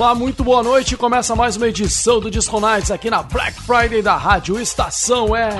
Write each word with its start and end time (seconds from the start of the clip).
Olá, 0.00 0.14
muito 0.14 0.42
boa 0.42 0.62
noite. 0.62 0.96
Começa 0.96 1.36
mais 1.36 1.58
uma 1.58 1.68
edição 1.68 2.20
do 2.20 2.30
Disco 2.30 2.58
Nights 2.58 2.90
aqui 2.90 3.10
na 3.10 3.22
Black 3.22 3.60
Friday 3.60 4.00
da 4.00 4.16
Rádio 4.16 4.58
Estação 4.58 5.36
é. 5.36 5.50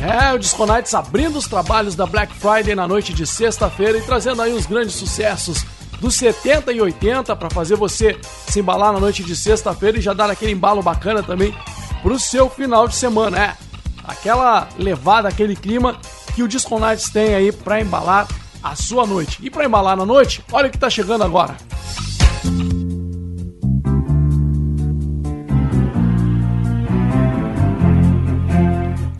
É, 0.00 0.32
o 0.32 0.38
Disco 0.38 0.64
Nights 0.64 0.94
abrindo 0.94 1.36
os 1.36 1.48
trabalhos 1.48 1.96
da 1.96 2.06
Black 2.06 2.32
Friday 2.34 2.76
na 2.76 2.86
noite 2.86 3.12
de 3.12 3.26
sexta-feira 3.26 3.98
e 3.98 4.02
trazendo 4.02 4.42
aí 4.42 4.52
os 4.52 4.64
grandes 4.64 4.94
sucessos 4.94 5.66
dos 6.00 6.14
70 6.14 6.72
e 6.72 6.80
80 6.80 7.34
para 7.34 7.50
fazer 7.50 7.74
você 7.74 8.16
se 8.46 8.60
embalar 8.60 8.92
na 8.92 9.00
noite 9.00 9.24
de 9.24 9.34
sexta-feira 9.34 9.98
e 9.98 10.00
já 10.00 10.14
dar 10.14 10.30
aquele 10.30 10.52
embalo 10.52 10.84
bacana 10.84 11.20
também 11.20 11.52
pro 12.00 12.16
seu 12.16 12.48
final 12.48 12.86
de 12.86 12.94
semana, 12.94 13.42
é. 13.42 13.56
Aquela 14.04 14.68
levada, 14.78 15.26
aquele 15.28 15.56
clima 15.56 15.98
que 16.32 16.44
o 16.44 16.48
Disco 16.48 16.78
Nights 16.78 17.10
tem 17.10 17.34
aí 17.34 17.50
para 17.50 17.80
embalar 17.80 18.28
a 18.70 18.76
sua 18.76 19.06
noite. 19.06 19.38
E 19.42 19.50
para 19.50 19.64
embalar 19.64 19.96
na 19.96 20.04
noite, 20.04 20.42
olha 20.52 20.68
o 20.68 20.70
que 20.70 20.76
está 20.76 20.90
chegando 20.90 21.24
agora. 21.24 21.56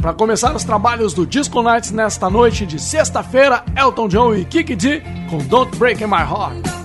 Para 0.07 0.15
começar 0.15 0.55
os 0.55 0.63
trabalhos 0.63 1.13
do 1.13 1.27
Disco 1.27 1.61
Nights 1.63 1.91
nesta 1.91 2.31
noite 2.31 2.65
de 2.65 2.79
sexta-feira, 2.79 3.65
Elton 3.77 4.07
John 4.07 4.35
e 4.35 4.45
Kiki 4.45 4.77
D 4.77 5.03
com 5.29 5.39
Don't 5.39 5.77
Break 5.77 6.05
My 6.07 6.23
Heart. 6.23 6.76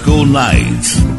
Disco 0.00 0.24
Night. 0.24 1.09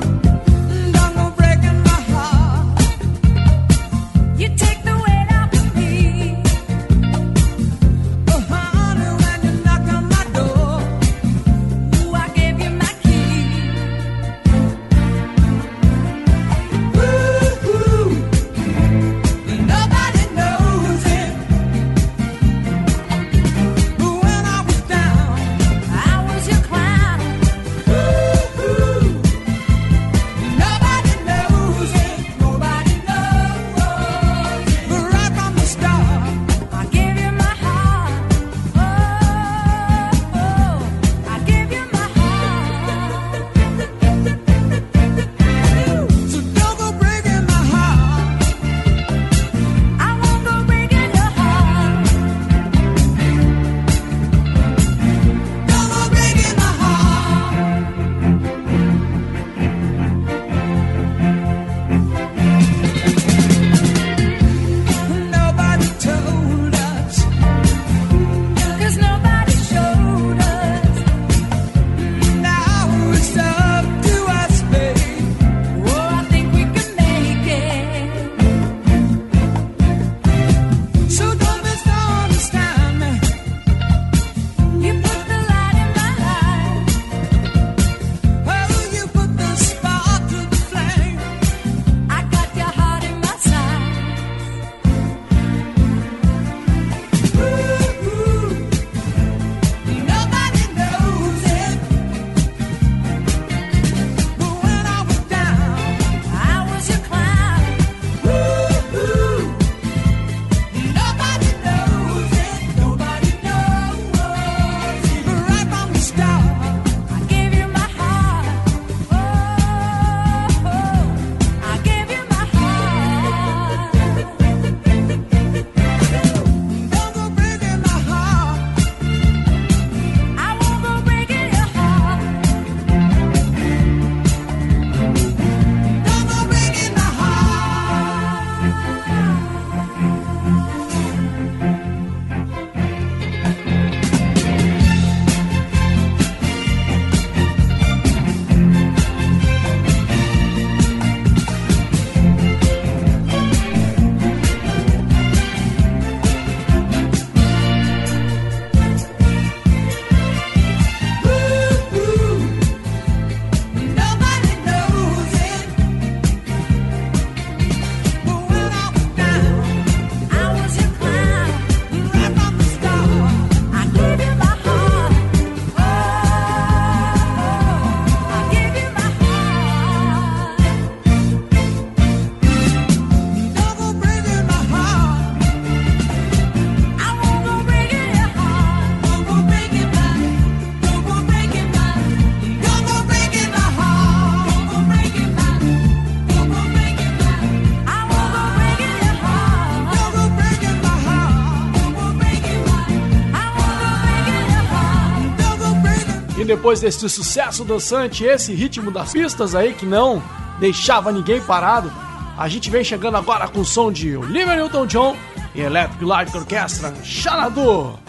Depois 206.62 206.80
desse 206.80 207.10
sucesso 207.10 207.66
dançante, 207.66 208.24
esse 208.24 208.54
ritmo 208.54 208.92
das 208.92 209.12
pistas 209.12 209.56
aí 209.56 209.74
que 209.74 209.84
não 209.84 210.22
deixava 210.60 211.12
ninguém 211.12 211.42
parado, 211.42 211.92
a 212.38 212.48
gente 212.48 212.69
vem 212.69 212.84
chegando 212.84 213.18
agora 213.18 213.48
com 213.48 213.62
o 213.62 213.66
som 213.66 213.92
de 213.92 214.16
Olivia 214.16 214.56
Newton-John 214.56 215.18
e 215.56 215.62
Electric 215.62 216.06
Light 216.06 216.38
Orchestra, 216.38 216.94
Xanadu. 217.04 218.00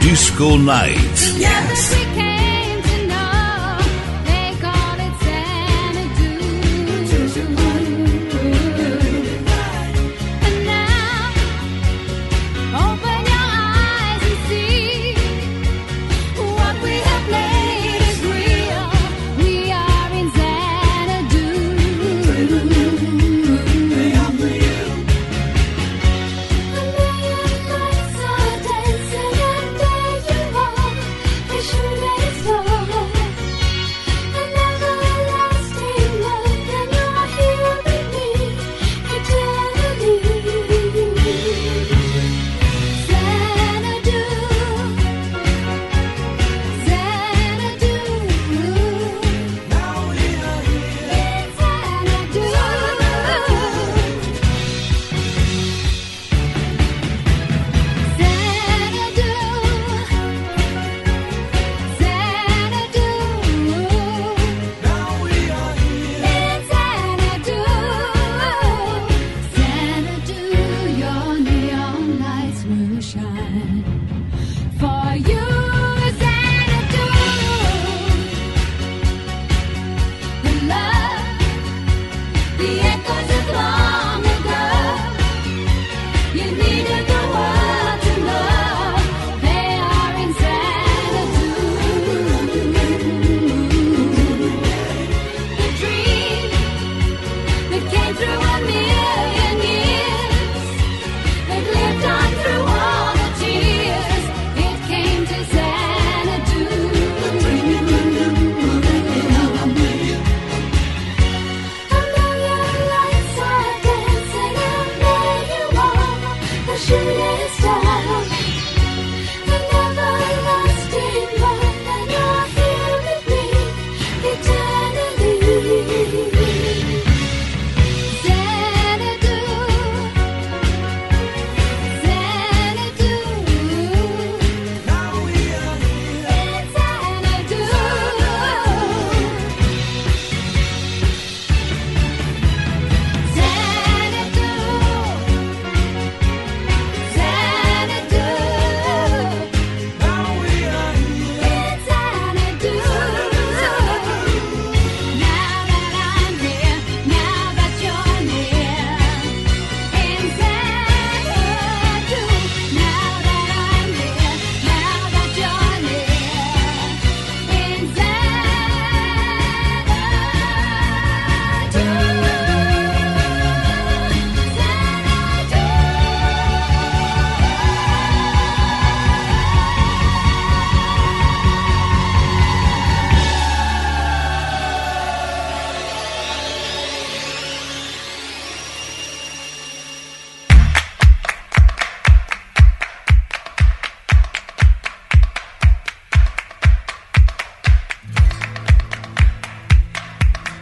Disco 0.00 0.58
Night. 0.58 1.40
Yes. 1.40 2.03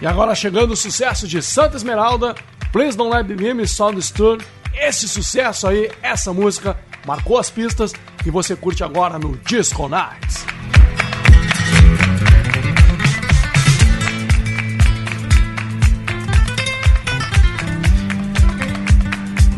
E 0.03 0.07
agora 0.07 0.35
chegando 0.35 0.73
o 0.73 0.77
sucesso 0.77 1.29
de 1.29 1.41
Santa 1.41 1.77
Esmeralda, 1.77 2.35
Please 2.73 2.97
Don't 2.97 3.15
Let 3.15 3.29
Me 3.41 3.55
Misunderstood. 3.55 4.45
Esse 4.75 5.07
sucesso 5.07 5.69
aí, 5.69 5.93
essa 6.03 6.33
música, 6.33 6.77
marcou 7.07 7.39
as 7.39 7.49
pistas 7.49 7.93
que 8.21 8.29
você 8.29 8.57
curte 8.57 8.83
agora 8.83 9.17
no 9.17 9.37
Disco 9.37 9.89
Nights. 9.89 10.45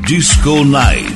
Disco 0.07 0.63
Nights. 0.63 1.14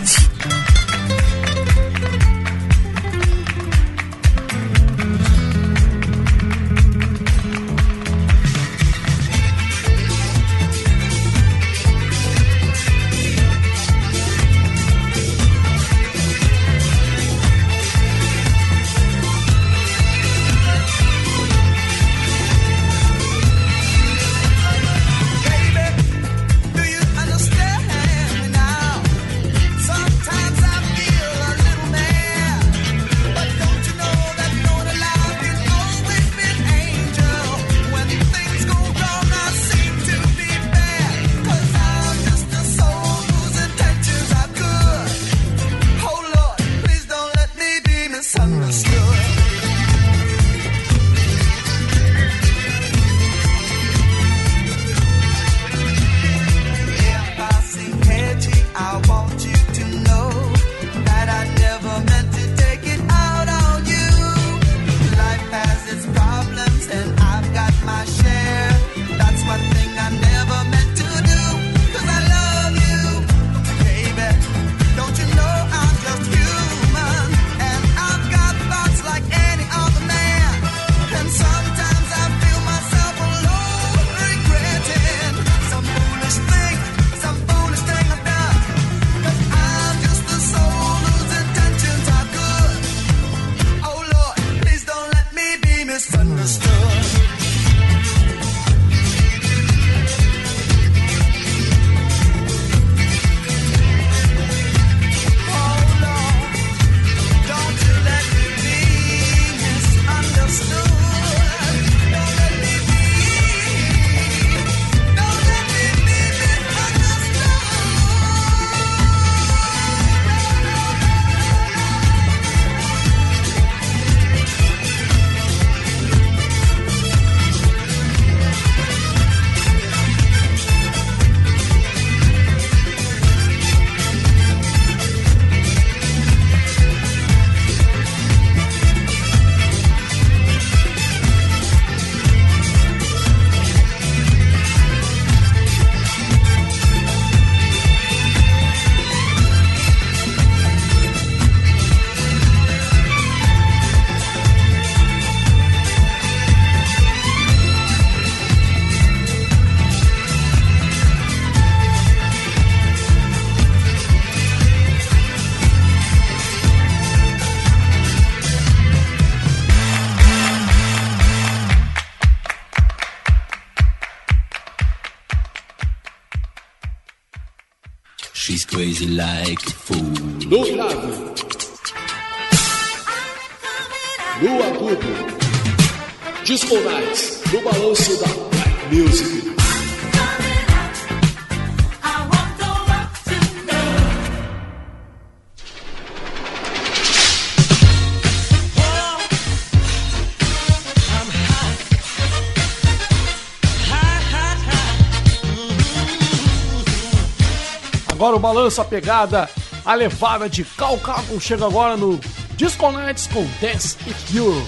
Agora 208.38 208.52
o 208.52 208.54
balanço, 208.54 208.80
a 208.80 208.85
pegada, 208.85 209.50
a 209.85 209.95
levada 209.95 210.49
de 210.49 210.64
Cal 210.64 210.97
chega 211.40 211.66
agora 211.66 211.97
no 211.97 212.21
Disco 212.54 212.90
Nights 212.92 213.26
com 213.26 213.45
Dance 213.61 213.97
It 214.07 214.37
You. 214.37 214.64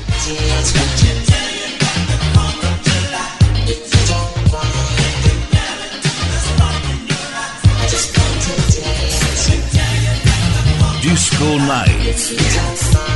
Disco 11.01 11.45
Nights. 11.45 13.10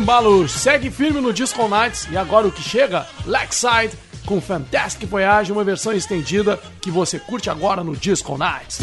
Embalo 0.00 0.48
segue 0.48 0.90
firme 0.90 1.20
no 1.20 1.30
Disco 1.30 1.68
Nights 1.68 2.08
e 2.10 2.16
agora 2.16 2.48
o 2.48 2.52
que 2.52 2.62
chega, 2.62 3.06
Lakeside, 3.26 3.94
com 4.24 4.40
Fantastic 4.40 5.06
Voyage, 5.06 5.52
uma 5.52 5.62
versão 5.62 5.92
estendida 5.92 6.58
que 6.80 6.90
você 6.90 7.18
curte 7.18 7.50
agora 7.50 7.84
no 7.84 7.94
Disco 7.94 8.38
Nights. 8.38 8.78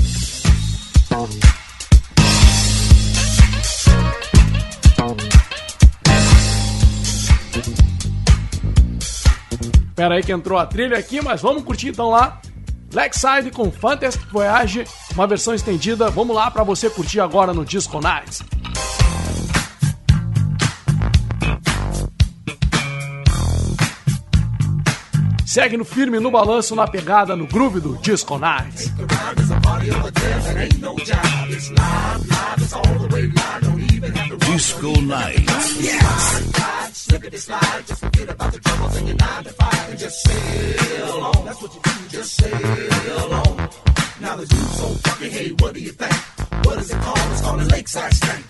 Espera 9.87 10.13
aí 10.13 10.23
que 10.23 10.31
entrou 10.31 10.59
a 10.59 10.67
trilha 10.67 10.99
aqui, 10.99 11.19
mas 11.19 11.41
vamos 11.41 11.63
curtir 11.63 11.89
então 11.89 12.11
lá. 12.11 12.39
Lakeside 12.93 13.49
com 13.49 13.71
Fantastic 13.71 14.29
Voyage, 14.31 14.85
uma 15.13 15.25
versão 15.25 15.55
estendida. 15.55 16.11
Vamos 16.11 16.35
lá 16.35 16.51
para 16.51 16.63
você 16.63 16.91
curtir 16.91 17.19
agora 17.19 17.55
no 17.55 17.65
Disco 17.65 17.99
Nights. 17.99 18.43
Segue 25.57 25.75
no 25.75 25.83
firme, 25.83 26.19
no 26.19 26.29
balanço, 26.29 26.75
na 26.75 26.85
pegada, 26.87 27.35
no 27.35 27.47
groove 27.47 27.79
do 27.79 27.97
Disco 27.97 28.37
Nights. 28.37 28.91
Disco 34.45 35.01
Nights. 35.01 35.81
Yes. 35.81 37.07
Look 37.11 37.25
at 37.25 37.31
this 37.31 37.45
slide, 37.45 37.87
just 37.87 38.01
forget 38.01 38.29
about 38.29 38.51
the 38.51 38.59
troubles 38.59 38.97
in 38.97 39.07
your 39.07 39.15
nine 39.15 39.43
to 39.45 39.49
five 39.49 39.89
and 39.89 39.97
just 39.97 40.27
sail 40.27 41.23
on. 41.23 41.45
That's 41.45 41.59
what 41.59 41.73
you 41.73 41.81
do, 41.81 42.07
just 42.07 42.35
sail 42.35 43.33
on. 43.33 43.69
Now 44.21 44.35
the 44.35 44.45
dude's 44.45 44.77
so 44.77 44.87
fucking, 45.09 45.31
hey, 45.31 45.49
what 45.57 45.73
do 45.73 45.79
you 45.79 45.91
think? 45.91 46.13
What 46.67 46.77
is 46.77 46.91
it 46.91 47.01
called? 47.01 47.31
It's 47.31 47.41
called 47.41 47.61
a 47.61 47.65
lakeside 47.65 48.13
stank. 48.13 48.45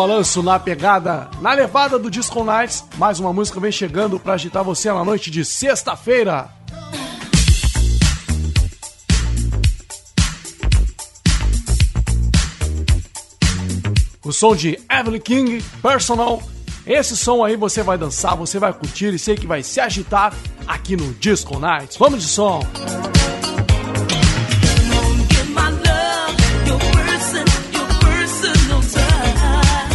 Balanço, 0.00 0.42
na 0.42 0.58
pegada, 0.58 1.28
na 1.42 1.52
levada 1.52 1.98
do 1.98 2.10
Disco 2.10 2.42
Nights. 2.42 2.82
Mais 2.96 3.20
uma 3.20 3.34
música 3.34 3.60
vem 3.60 3.70
chegando 3.70 4.18
para 4.18 4.32
agitar 4.32 4.64
você 4.64 4.90
na 4.90 5.04
noite 5.04 5.30
de 5.30 5.44
sexta-feira. 5.44 6.48
O 14.24 14.32
som 14.32 14.56
de 14.56 14.78
Evelyn 14.90 15.20
King, 15.20 15.62
Personal. 15.82 16.42
Esse 16.86 17.14
som 17.14 17.44
aí 17.44 17.54
você 17.54 17.82
vai 17.82 17.98
dançar, 17.98 18.34
você 18.34 18.58
vai 18.58 18.72
curtir 18.72 19.12
e 19.12 19.18
sei 19.18 19.36
que 19.36 19.46
vai 19.46 19.62
se 19.62 19.80
agitar 19.80 20.32
aqui 20.66 20.96
no 20.96 21.12
Disco 21.12 21.58
Nights. 21.58 21.98
Vamos 21.98 22.22
de 22.22 22.28
som! 22.28 22.62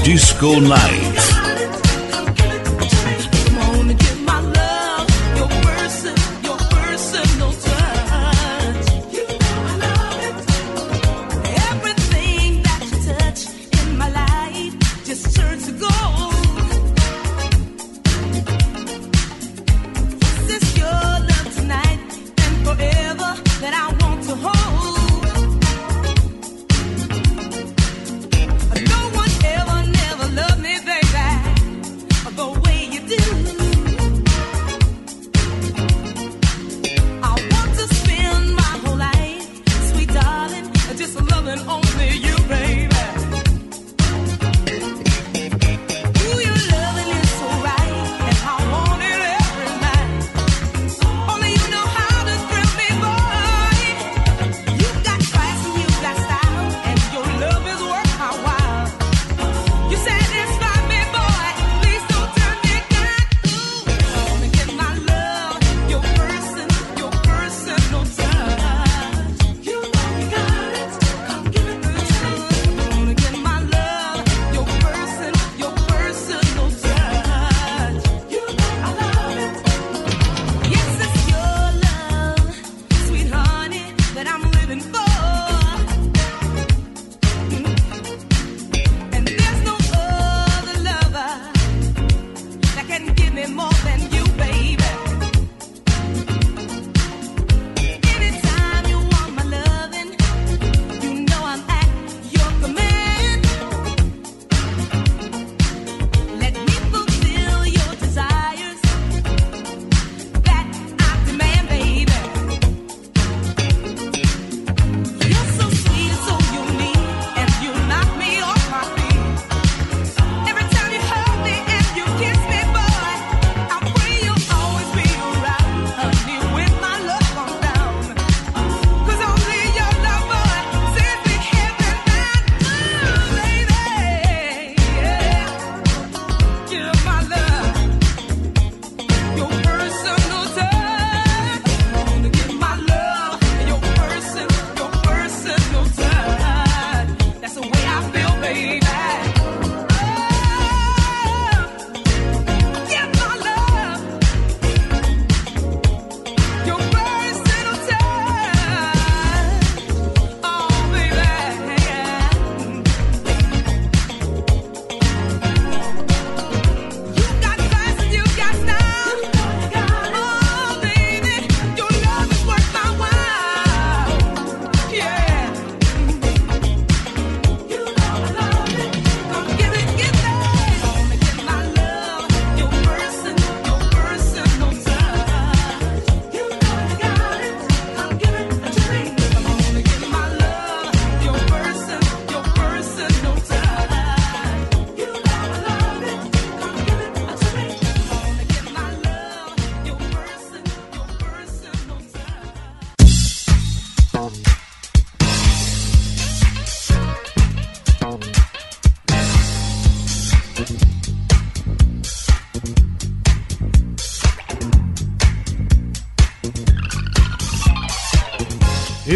Disco 0.06 0.60
Night. 0.60 1.05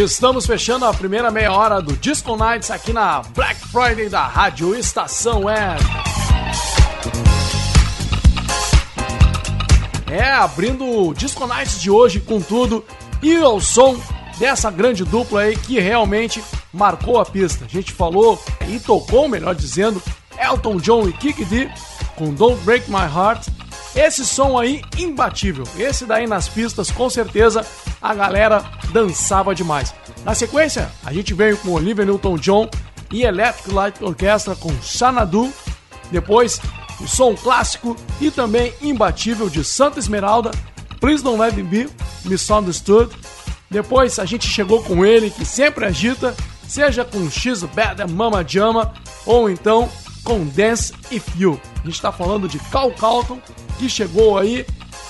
Estamos 0.04 0.46
fechando 0.46 0.86
a 0.86 0.94
primeira 0.94 1.30
meia 1.30 1.52
hora 1.52 1.82
do 1.82 1.92
Disco 1.92 2.38
Nights 2.38 2.72
aqui 2.72 2.94
na 2.94 3.22
Black 3.36 3.60
Friday 3.68 4.08
da 4.08 4.26
Rádio 4.26 4.74
Estação 4.74 5.44
Web. 5.44 5.84
É, 10.10 10.32
abrindo 10.32 10.86
o 10.86 11.14
Disco 11.14 11.46
Nights 11.46 11.82
de 11.82 11.92
hoje 11.92 12.22
com 12.22 12.40
tudo 12.40 12.86
e 13.22 13.38
o 13.40 13.60
som 13.60 14.00
dessa 14.38 14.72
grande 14.72 15.04
dupla 15.04 15.42
aí 15.42 15.58
que 15.58 15.82
realmente 15.82 16.42
marcou 16.72 17.20
a 17.20 17.26
pista. 17.26 17.66
A 17.66 17.68
gente 17.68 17.92
falou 17.92 18.42
e 18.70 18.80
tocou, 18.80 19.28
melhor 19.28 19.54
dizendo, 19.54 20.02
Elton 20.42 20.78
John 20.78 21.10
e 21.10 21.14
Kiki 21.14 21.44
D 21.44 21.70
com 22.16 22.34
Don't 22.34 22.64
Break 22.64 22.90
My 22.90 23.04
Heart. 23.04 23.50
Esse 23.94 24.26
som 24.26 24.58
aí 24.58 24.82
imbatível. 24.98 25.66
Esse 25.78 26.06
daí 26.06 26.26
nas 26.26 26.48
pistas 26.48 26.90
com 26.90 27.10
certeza 27.10 27.66
a 28.02 28.14
galera 28.14 28.64
dançava 28.92 29.56
demais. 29.56 29.94
Na 30.24 30.34
sequência, 30.36 30.92
a 31.04 31.14
gente 31.14 31.34
veio 31.34 31.58
com 31.58 31.72
Olivia 31.72 32.06
Newton-John 32.06 32.70
e 33.12 33.24
Electric 33.24 33.74
Light 33.74 34.04
Orchestra 34.04 34.56
com 34.56 34.70
Xanadu. 34.82 35.52
Depois, 36.12 36.60
o 37.00 37.08
som 37.08 37.36
clássico 37.36 37.96
e 38.20 38.30
também 38.30 38.74
imbatível 38.82 39.50
de 39.50 39.64
Santa 39.64 40.00
Esmeralda, 40.00 40.52
Please 41.00 41.24
Don't 41.24 41.40
Let 41.40 41.56
Me 41.56 41.64
Be 41.64 41.90
Misunderstood. 42.26 43.16
Depois, 43.70 44.20
a 44.20 44.26
gente 44.26 44.48
chegou 44.48 44.84
com 44.84 45.06
ele, 45.06 45.30
que 45.30 45.46
sempre 45.46 45.86
agita, 45.86 46.36
seja 46.68 47.06
com 47.06 47.30
X 47.30 47.64
Bad 47.64 48.12
Mama 48.12 48.44
Jama 48.48 48.94
ou 49.26 49.50
então 49.50 49.90
com 50.24 50.46
Dance 50.46 50.94
If 51.12 51.26
You. 51.40 51.60
A 51.76 51.86
gente 51.86 51.96
está 51.96 52.12
falando 52.12 52.48
de 52.48 52.60
Cal 52.60 52.92
Calton, 52.92 53.40
que 53.78 53.88
chegou 53.88 54.38
aí 54.38 54.66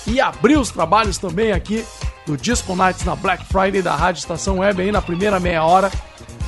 e 0.06 0.20
abriu 0.20 0.60
os 0.60 0.70
trabalhos 0.70 1.18
também 1.18 1.52
aqui 1.52 1.84
do 2.30 2.36
Disco 2.36 2.76
Nights 2.76 3.04
na 3.04 3.16
Black 3.16 3.44
Friday 3.46 3.82
da 3.82 3.96
Rádio 3.96 4.20
Estação 4.20 4.58
Web 4.58 4.80
aí 4.80 4.92
na 4.92 5.02
primeira 5.02 5.40
meia 5.40 5.64
hora. 5.64 5.90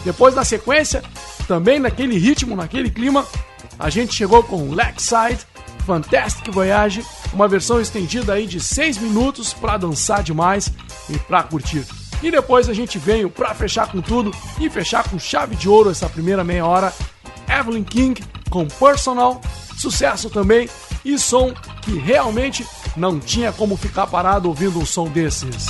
Depois, 0.05 0.33
na 0.35 0.45
sequência, 0.45 1.03
também 1.49 1.81
naquele 1.81 2.17
ritmo, 2.17 2.55
naquele 2.55 2.89
clima, 2.89 3.27
a 3.79 3.91
gente 3.91 4.15
chegou 4.15 4.45
com 4.45 4.73
Lakeside, 4.73 5.45
Fantastic 5.85 6.53
Voyage, 6.53 7.05
uma 7.33 7.49
versão 7.49 7.81
estendida 7.81 8.35
aí 8.35 8.47
de 8.47 8.61
6 8.61 8.99
minutos 8.99 9.53
para 9.53 9.77
dançar 9.77 10.23
demais 10.23 10.73
e 11.11 11.19
para 11.19 11.43
curtir. 11.43 11.85
E 12.23 12.31
depois 12.31 12.69
a 12.69 12.73
gente 12.73 12.97
veio 12.99 13.29
para 13.29 13.53
fechar 13.53 13.91
com 13.91 14.01
tudo 14.01 14.33
e 14.61 14.71
fechar 14.71 15.09
com 15.09 15.19
chave 15.19 15.57
de 15.57 15.69
ouro 15.69 15.91
essa 15.91 16.09
primeira 16.09 16.45
meia 16.45 16.65
hora, 16.65 16.93
Evelyn 17.49 17.83
King 17.83 18.23
com 18.49 18.69
Personal, 18.69 19.41
sucesso 19.77 20.31
também 20.31 20.69
e 21.05 21.19
som 21.19 21.53
que 21.83 21.99
realmente 21.99 22.67
não 22.97 23.19
tinha 23.19 23.53
como 23.53 23.77
ficar 23.77 24.07
parado 24.07 24.49
ouvindo 24.49 24.79
um 24.79 24.87
som 24.87 25.09
desses. 25.09 25.67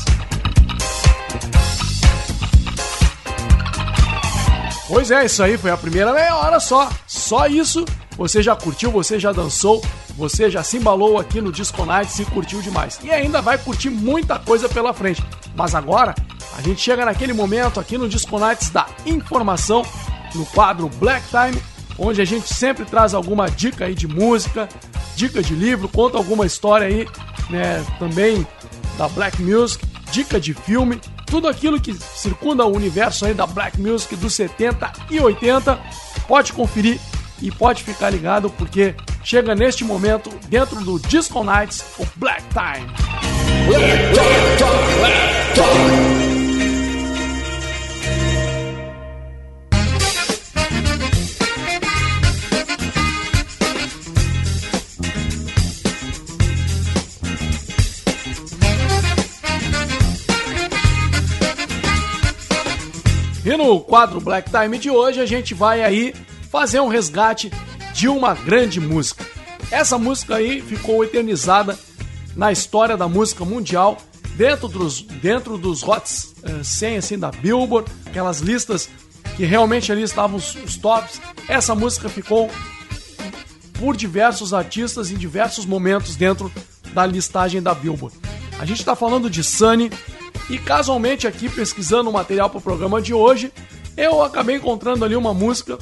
Pois 4.89 5.11
é, 5.11 5.25
isso 5.25 5.43
aí 5.43 5.57
foi 5.57 5.71
a 5.71 5.77
primeira 5.77 6.13
meia 6.13 6.37
hora 6.37 6.61
só. 6.61 6.91
Só 7.07 7.47
isso. 7.47 7.85
Você 8.17 8.43
já 8.43 8.55
curtiu, 8.55 8.91
você 8.91 9.19
já 9.19 9.33
dançou, 9.33 9.83
você 10.19 10.51
já 10.51 10.63
se 10.63 10.77
embalou 10.77 11.19
aqui 11.19 11.41
no 11.41 11.51
Disco 11.51 11.87
Night 11.87 12.21
e 12.21 12.27
curtiu 12.27 12.61
demais. 12.61 13.01
E 13.03 13.11
ainda 13.11 13.41
vai 13.41 13.57
curtir 13.57 13.89
muita 13.89 14.39
coisa 14.39 14.69
pela 14.69 14.93
frente. 14.93 15.25
Mas 15.57 15.75
agora, 15.75 16.15
a 16.57 16.61
gente 16.61 16.81
chega 16.81 17.07
naquele 17.07 17.33
momento 17.33 17.81
aqui 17.81 17.97
no 17.97 18.07
Disco 18.07 18.39
Nights 18.39 18.69
da 18.69 18.87
informação, 19.07 19.83
no 20.35 20.45
quadro 20.45 20.91
Black 20.97 21.27
Time, 21.29 21.63
onde 21.99 22.21
a 22.21 22.25
gente 22.27 22.53
sempre 22.53 22.85
traz 22.85 23.15
alguma 23.15 23.51
dica 23.51 23.87
aí 23.87 23.95
de 23.95 24.07
música, 24.07 24.69
dica 25.17 25.43
de 25.43 25.55
livro, 25.55 25.89
conta 25.89 26.17
alguma 26.17 26.47
história 26.47 26.87
aí, 26.87 27.07
né, 27.51 27.85
também 27.99 28.47
da 28.97 29.09
Black 29.09 29.43
Music, 29.43 29.85
dica 30.11 30.41
de 30.41 30.55
filme, 30.55 31.01
tudo 31.27 31.49
aquilo 31.49 31.81
que 31.81 31.95
circunda 31.95 32.65
o 32.65 32.75
universo 32.75 33.25
aí 33.25 33.35
da 33.35 33.47
Black 33.47 33.81
Music 33.81 34.15
dos 34.17 34.35
70 34.35 34.93
e 35.11 35.19
80, 35.19 35.81
pode 36.29 36.53
conferir 36.53 37.01
e 37.41 37.51
pode 37.51 37.83
ficar 37.83 38.11
ligado 38.11 38.51
porque 38.51 38.95
chega 39.25 39.55
neste 39.55 39.85
momento 39.85 40.31
dentro 40.49 40.81
do 40.85 40.99
Disco 40.99 41.43
Nights 41.43 41.85
o 41.99 42.07
Black 42.17 42.43
Time. 42.49 42.87
Black, 43.67 43.87
Black, 44.13 44.63
Black, 44.99 46.29
E 46.29 46.32
no 63.63 63.79
quadro 63.79 64.21
Black 64.21 64.51
Time 64.51 64.77
de 64.77 64.91
hoje 64.91 65.21
a 65.21 65.27
gente 65.27 65.55
vai 65.55 65.85
aí 65.85 66.13
fazer 66.51 66.81
um 66.81 66.89
resgate 66.89 67.51
de 67.95 68.09
uma 68.09 68.35
grande 68.35 68.81
música. 68.81 69.25
Essa 69.71 69.97
música 69.97 70.35
aí 70.37 70.61
ficou 70.61 71.05
eternizada 71.05 71.79
na 72.35 72.51
história 72.51 72.97
da 72.97 73.07
música 73.07 73.45
mundial, 73.45 73.99
dentro 74.35 74.67
dos, 74.67 75.03
dentro 75.03 75.57
dos 75.57 75.83
Hot 75.85 76.03
100 76.65 76.97
assim, 76.97 77.19
da 77.19 77.31
Billboard, 77.31 77.91
aquelas 78.05 78.41
listas 78.41 78.89
que 79.37 79.45
realmente 79.45 79.93
ali 79.93 80.03
estavam 80.03 80.37
os, 80.37 80.57
os 80.57 80.77
tops. 80.77 81.21
Essa 81.47 81.75
música 81.75 82.09
ficou 82.09 82.51
por 83.79 83.97
diversos 83.97 84.53
artistas 84.53 85.13
em 85.13 85.17
diversos 85.17 85.65
momentos 85.65 86.17
dentro 86.17 86.51
da 86.93 87.07
listagem 87.07 87.63
da 87.63 87.73
Billboard. 87.73 88.17
A 88.59 88.65
gente 88.65 88.81
está 88.81 88.97
falando 88.97 89.31
de 89.31 89.45
Sunny, 89.45 89.89
e 90.51 90.59
casualmente 90.59 91.27
aqui 91.27 91.49
pesquisando 91.49 92.11
o 92.11 92.13
material 92.13 92.51
para 92.51 92.59
o 92.59 92.63
programa 92.63 93.01
de 93.01 93.15
hoje, 93.15 93.53
eu 93.97 94.23
acabei 94.23 94.57
encontrando 94.57 95.05
ali 95.05 95.17
uma 95.17 95.35
música 95.35 95.79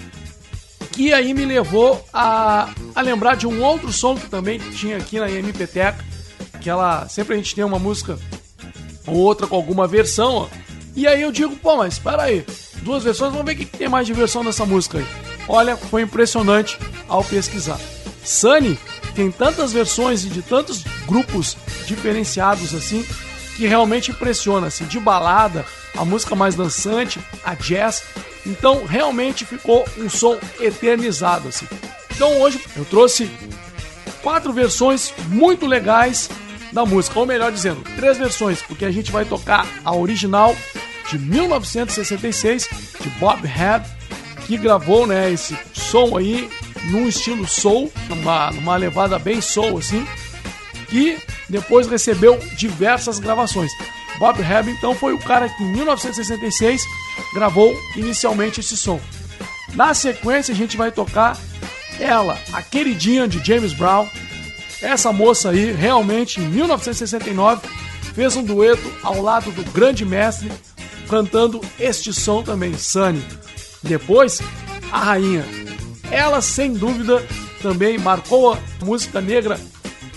que 0.92 1.12
aí 1.12 1.32
me 1.32 1.44
levou 1.44 2.04
a, 2.12 2.68
a 2.94 3.00
lembrar 3.00 3.36
de 3.36 3.46
um 3.46 3.62
outro 3.62 3.92
som 3.92 4.16
que 4.16 4.28
também 4.28 4.58
tinha 4.58 4.96
aqui 4.96 5.18
na 5.18 5.30
MPTeca, 5.30 6.04
que 6.60 6.68
ela 6.68 7.08
sempre 7.08 7.34
a 7.34 7.36
gente 7.36 7.54
tem 7.54 7.64
uma 7.64 7.78
música 7.78 8.18
ou 9.06 9.16
outra 9.16 9.46
com 9.46 9.56
alguma 9.56 9.86
versão, 9.86 10.34
ó. 10.34 10.48
E 10.94 11.06
aí 11.06 11.22
eu 11.22 11.30
digo, 11.30 11.56
pô, 11.56 11.76
mas 11.76 11.94
espera 11.94 12.24
aí, 12.24 12.44
duas 12.82 13.04
versões, 13.04 13.32
vamos 13.32 13.46
ver 13.46 13.52
o 13.52 13.56
que, 13.56 13.64
tem 13.64 13.88
mais 13.88 14.06
de 14.06 14.12
versão 14.12 14.44
dessa 14.44 14.66
música 14.66 14.98
aí. 14.98 15.06
Olha, 15.48 15.76
foi 15.76 16.02
impressionante 16.02 16.78
ao 17.08 17.24
pesquisar. 17.24 17.78
Sunny 18.24 18.78
tem 19.14 19.30
tantas 19.30 19.72
versões 19.72 20.24
e 20.24 20.28
de 20.28 20.42
tantos 20.42 20.84
grupos 21.06 21.56
diferenciados 21.86 22.74
assim 22.74 23.04
que 23.60 23.66
realmente 23.66 24.10
impressiona, 24.10 24.68
assim, 24.68 24.86
de 24.86 24.98
balada, 24.98 25.66
a 25.94 26.02
música 26.02 26.34
mais 26.34 26.54
dançante, 26.54 27.20
a 27.44 27.54
jazz. 27.54 28.02
Então, 28.46 28.86
realmente 28.86 29.44
ficou 29.44 29.86
um 29.98 30.08
som 30.08 30.38
eternizado, 30.58 31.48
assim. 31.48 31.66
Então, 32.10 32.40
hoje 32.40 32.58
eu 32.74 32.86
trouxe 32.86 33.30
quatro 34.22 34.50
versões 34.50 35.12
muito 35.28 35.66
legais 35.66 36.30
da 36.72 36.86
música, 36.86 37.20
ou 37.20 37.26
melhor 37.26 37.52
dizendo, 37.52 37.82
três 37.96 38.16
versões, 38.16 38.62
porque 38.62 38.86
a 38.86 38.90
gente 38.90 39.12
vai 39.12 39.26
tocar 39.26 39.66
a 39.84 39.94
original 39.94 40.56
de 41.10 41.18
1966 41.18 42.66
de 42.98 43.10
Bob 43.18 43.46
Head, 43.46 43.84
que 44.46 44.56
gravou, 44.56 45.06
né, 45.06 45.30
esse 45.30 45.54
som 45.74 46.16
aí 46.16 46.48
num 46.84 47.06
estilo 47.06 47.46
soul, 47.46 47.92
numa, 48.08 48.50
numa 48.52 48.76
levada 48.76 49.18
bem 49.18 49.42
soul 49.42 49.76
assim, 49.76 50.06
e 50.92 51.18
depois 51.48 51.86
recebeu 51.86 52.38
diversas 52.56 53.18
gravações. 53.18 53.70
Bob 54.18 54.40
Hebb, 54.42 54.70
então, 54.70 54.94
foi 54.94 55.14
o 55.14 55.18
cara 55.18 55.48
que 55.48 55.62
em 55.62 55.72
1966 55.72 56.82
gravou 57.32 57.74
inicialmente 57.96 58.60
esse 58.60 58.76
som. 58.76 59.00
Na 59.74 59.94
sequência, 59.94 60.52
a 60.52 60.56
gente 60.56 60.76
vai 60.76 60.92
tocar 60.92 61.38
ela, 61.98 62.38
a 62.52 62.62
queridinha 62.62 63.26
de 63.26 63.44
James 63.44 63.72
Brown. 63.72 64.06
Essa 64.82 65.12
moça 65.12 65.50
aí, 65.50 65.72
realmente, 65.72 66.40
em 66.40 66.48
1969, 66.48 67.66
fez 68.14 68.36
um 68.36 68.42
dueto 68.42 68.92
ao 69.02 69.20
lado 69.22 69.50
do 69.52 69.64
grande 69.72 70.04
mestre, 70.04 70.50
cantando 71.08 71.60
este 71.78 72.12
som 72.12 72.42
também, 72.42 72.76
Sunny. 72.76 73.24
Depois, 73.82 74.40
a 74.92 74.98
rainha. 74.98 75.44
Ela, 76.10 76.40
sem 76.40 76.72
dúvida, 76.72 77.24
também 77.62 77.98
marcou 77.98 78.52
a 78.52 78.58
música 78.82 79.20
negra 79.20 79.58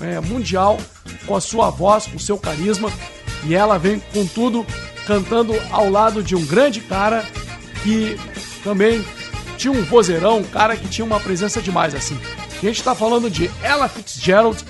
é, 0.04 0.20
mundial 0.20 0.78
com 1.26 1.36
a 1.36 1.42
sua 1.42 1.70
voz, 1.70 2.06
com 2.06 2.18
o 2.18 2.20
seu 2.20 2.38
carisma. 2.38 2.92
E 3.46 3.56
ela 3.56 3.78
vem 3.78 4.00
com 4.14 4.26
tudo 4.26 4.66
cantando 5.08 5.54
ao 5.72 5.90
lado 5.90 6.22
de 6.22 6.36
um 6.36 6.46
grande 6.46 6.82
cara 6.82 7.26
que 7.82 8.18
também 8.64 9.04
tinha 9.58 9.72
um 9.72 9.84
vozeirão, 9.84 10.40
um 10.40 10.44
cara 10.44 10.76
que 10.76 10.88
tinha 10.88 11.06
uma 11.06 11.20
presença 11.20 11.62
demais 11.62 11.96
assim. 11.96 12.18
A 12.52 12.66
gente 12.66 12.78
está 12.80 12.96
falando 12.96 13.30
de 13.30 13.50
Ella 13.62 13.90
Fitzgerald 13.90 14.64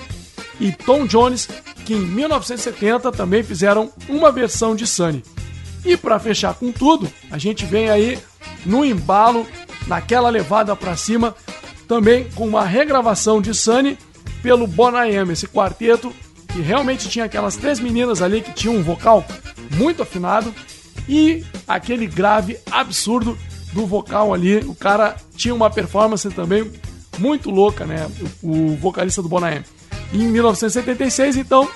e 0.58 0.72
Tom 0.72 1.06
Jones, 1.06 1.48
que 1.84 1.94
em 1.94 2.00
1970 2.00 3.12
também 3.12 3.42
fizeram 3.42 3.92
uma 4.08 4.32
versão 4.32 4.74
de 4.74 4.86
Sunny. 4.86 5.22
E 5.84 5.96
para 5.96 6.18
fechar 6.18 6.54
com 6.54 6.72
tudo, 6.72 7.12
a 7.30 7.38
gente 7.38 7.64
vem 7.64 7.90
aí 7.90 8.18
no 8.64 8.84
embalo, 8.84 9.46
naquela 9.86 10.30
levada 10.30 10.74
para 10.74 10.96
cima, 10.96 11.34
também 11.86 12.28
com 12.30 12.48
uma 12.48 12.64
regravação 12.64 13.40
de 13.40 13.54
Sunny 13.54 13.98
pelo 14.44 14.66
Bonayama, 14.66 15.32
esse 15.32 15.48
quarteto 15.48 16.12
que 16.52 16.60
realmente 16.60 17.08
tinha 17.08 17.24
aquelas 17.24 17.56
três 17.56 17.80
meninas 17.80 18.20
ali 18.20 18.42
que 18.42 18.52
tinham 18.52 18.76
um 18.76 18.82
vocal 18.82 19.24
muito 19.70 20.02
afinado 20.02 20.54
e 21.08 21.42
aquele 21.66 22.06
grave 22.06 22.58
absurdo 22.70 23.38
do 23.72 23.86
vocal 23.86 24.34
ali. 24.34 24.58
O 24.58 24.74
cara 24.74 25.16
tinha 25.34 25.54
uma 25.54 25.70
performance 25.70 26.28
também 26.28 26.70
muito 27.18 27.50
louca, 27.50 27.86
né? 27.86 28.06
O, 28.42 28.76
vocalista 28.76 29.22
do 29.22 29.30
Bonham. 29.30 29.64
Em 30.12 30.28
1976, 30.28 31.38
então, 31.38 31.66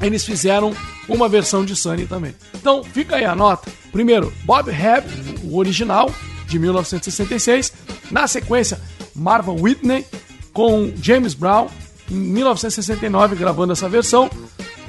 eles 0.00 0.24
fizeram 0.24 0.74
uma 1.06 1.28
versão 1.28 1.66
de 1.66 1.76
Sunny 1.76 2.06
também. 2.06 2.34
Então, 2.54 2.82
fica 2.82 3.16
aí 3.16 3.26
a 3.26 3.34
nota. 3.34 3.70
Primeiro, 3.92 4.32
Bob 4.44 4.70
Hebb, 4.70 5.06
o 5.44 5.58
original, 5.58 6.10
de 6.46 6.58
1966. 6.58 7.74
Na 8.10 8.26
sequência, 8.26 8.80
Marvin 9.14 9.60
Whitney 9.60 10.06
com 10.52 10.92
James 11.00 11.34
Brown, 11.34 11.68
em 12.10 12.14
1969, 12.14 13.36
gravando 13.36 13.72
essa 13.72 13.88
versão. 13.88 14.30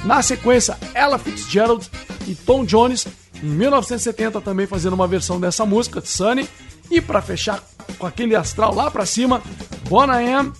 Na 0.04 0.22
sequência, 0.22 0.78
Ella 0.94 1.20
Fitzgerald 1.20 1.90
e 2.28 2.34
Tom 2.34 2.66
Jones, 2.66 3.08
em 3.42 3.48
1970, 3.48 4.42
também 4.42 4.66
fazendo 4.66 4.94
uma 4.94 5.08
versão 5.08 5.40
dessa 5.40 5.66
música, 5.66 6.02
Sunny. 6.04 6.50
E 6.90 7.00
para 7.00 7.22
fechar 7.22 7.64
com 7.98 8.08
aquele 8.08 8.36
astral 8.36 8.74
lá 8.74 8.90
para 8.90 9.06
cima, 9.06 9.42
Bonham 9.88 10.54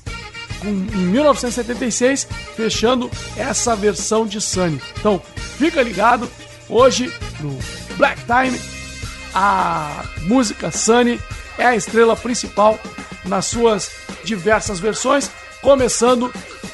com, 0.60 0.68
em 0.68 1.06
1976, 1.08 2.28
fechando 2.56 3.10
essa 3.36 3.76
versão 3.76 4.26
de 4.26 4.40
Sunny. 4.40 4.82
Então, 5.00 5.22
fica 5.58 5.82
ligado, 5.82 6.30
hoje 6.70 7.12
no 7.40 7.58
Black 7.98 8.22
Time, 8.26 8.60
a 9.34 10.04
música 10.24 10.72
Sunny 10.72 11.20
é 11.58 11.66
a 11.66 11.76
estrela 11.76 12.16
principal 12.16 12.80
nas 13.26 13.46
suas 13.46 13.90
diversas 14.24 14.80
versões, 14.80 15.30
começando 15.62 16.32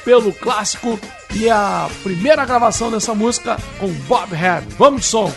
pelo 0.08 0.32
clássico 0.32 0.98
e 1.36 1.50
a 1.50 1.86
primeira 2.02 2.46
gravação 2.46 2.90
dessa 2.90 3.14
música 3.14 3.58
com 3.78 3.92
Bob 4.08 4.34
Head. 4.34 4.66
Vamos 4.78 5.02
de 5.02 5.06
som! 5.06 5.30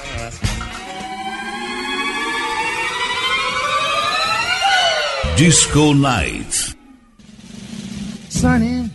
Disco 5.36 5.93
Night. 5.93 6.78
Sunny, 8.30 8.89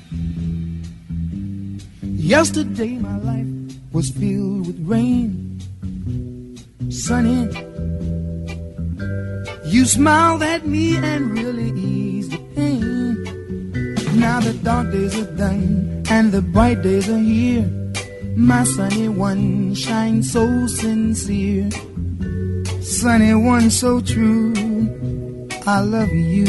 yesterday 2.02 2.98
my 2.98 3.18
life 3.18 3.78
was 3.92 4.08
filled 4.08 4.66
with 4.66 4.78
rain. 4.88 5.58
Sunny, 6.88 7.50
you 9.66 9.84
smiled 9.84 10.42
at 10.42 10.66
me 10.66 10.96
and 10.96 11.38
really 11.38 11.70
eased 11.78 12.16
pain. 12.16 12.25
Now 14.16 14.40
the 14.40 14.54
dark 14.54 14.92
days 14.92 15.14
are 15.18 15.30
done 15.36 16.02
and 16.08 16.32
the 16.32 16.40
bright 16.40 16.80
days 16.82 17.06
are 17.08 17.18
here. 17.18 17.70
My 18.34 18.64
sunny 18.64 19.08
one 19.08 19.74
shines 19.74 20.32
so 20.32 20.66
sincere. 20.66 21.68
Sunny 22.80 23.34
one 23.34 23.68
so 23.70 24.00
true. 24.00 24.54
I 25.66 25.80
love 25.80 26.08
you. 26.08 26.46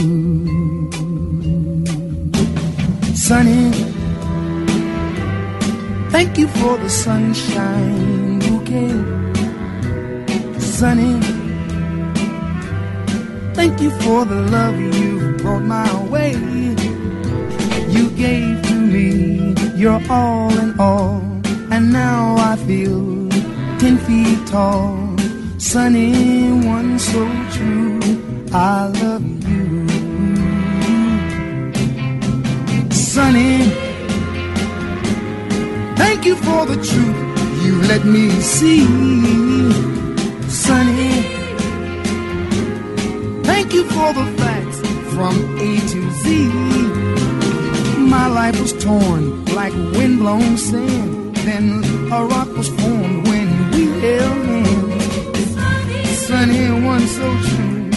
Sunny, 3.15 3.71
thank 6.09 6.37
you 6.37 6.47
for 6.47 6.77
the 6.77 6.89
sunshine 6.89 8.39
bouquet. 8.39 8.95
Sunny, 10.59 11.19
thank 13.55 13.81
you 13.81 13.91
for 14.01 14.23
the 14.23 14.41
love 14.55 14.79
you 14.79 15.35
brought 15.37 15.63
my 15.63 16.03
way. 16.05 16.96
You 17.97 18.11
gave 18.11 18.61
to 18.61 18.75
me 18.75 19.55
your 19.75 19.99
all 20.07 20.55
in 20.59 20.79
all, 20.79 21.19
and 21.73 21.91
now 21.91 22.35
I 22.37 22.55
feel 22.67 23.27
ten 23.79 23.97
feet 24.05 24.45
tall. 24.45 25.17
Sunny, 25.57 26.51
one 26.75 26.99
so 26.99 27.23
true. 27.55 27.99
I 28.53 28.85
love 29.01 29.25
you. 29.49 29.87
Sunny, 32.91 33.63
thank 35.95 36.23
you 36.23 36.35
for 36.35 36.67
the 36.67 36.77
truth 36.89 37.19
you 37.65 37.81
let 37.91 38.05
me 38.05 38.29
see. 38.29 38.85
Sunny, 40.47 41.15
thank 43.49 43.73
you 43.73 43.83
for 43.85 44.13
the 44.13 44.25
facts 44.37 44.79
from 45.15 45.33
A 45.57 45.79
to 45.91 46.11
Z. 46.21 47.06
My 48.19 48.27
life 48.27 48.59
was 48.59 48.73
torn 48.83 49.45
like 49.59 49.73
windblown 49.95 50.57
sand. 50.57 51.35
Then 51.47 51.65
a 52.11 52.25
rock 52.25 52.49
was 52.57 52.69
formed 52.79 53.27
when 53.27 53.47
we 53.71 53.83
held 54.03 54.39
hands. 54.47 56.17
Sunny, 56.25 56.65
one 56.93 57.05
so 57.17 57.27
true. 57.47 57.89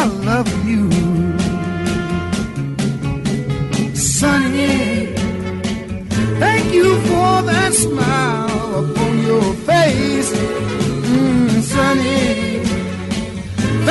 I 0.00 0.02
love 0.30 0.50
you. 0.70 0.82
Sunny, 3.94 4.76
thank 6.44 6.66
you 6.72 6.88
for 7.08 7.32
that 7.50 7.72
smile 7.74 8.68
upon 8.82 9.12
your 9.30 9.46
face. 9.68 10.30
Mm, 11.12 11.60
sunny, 11.74 12.64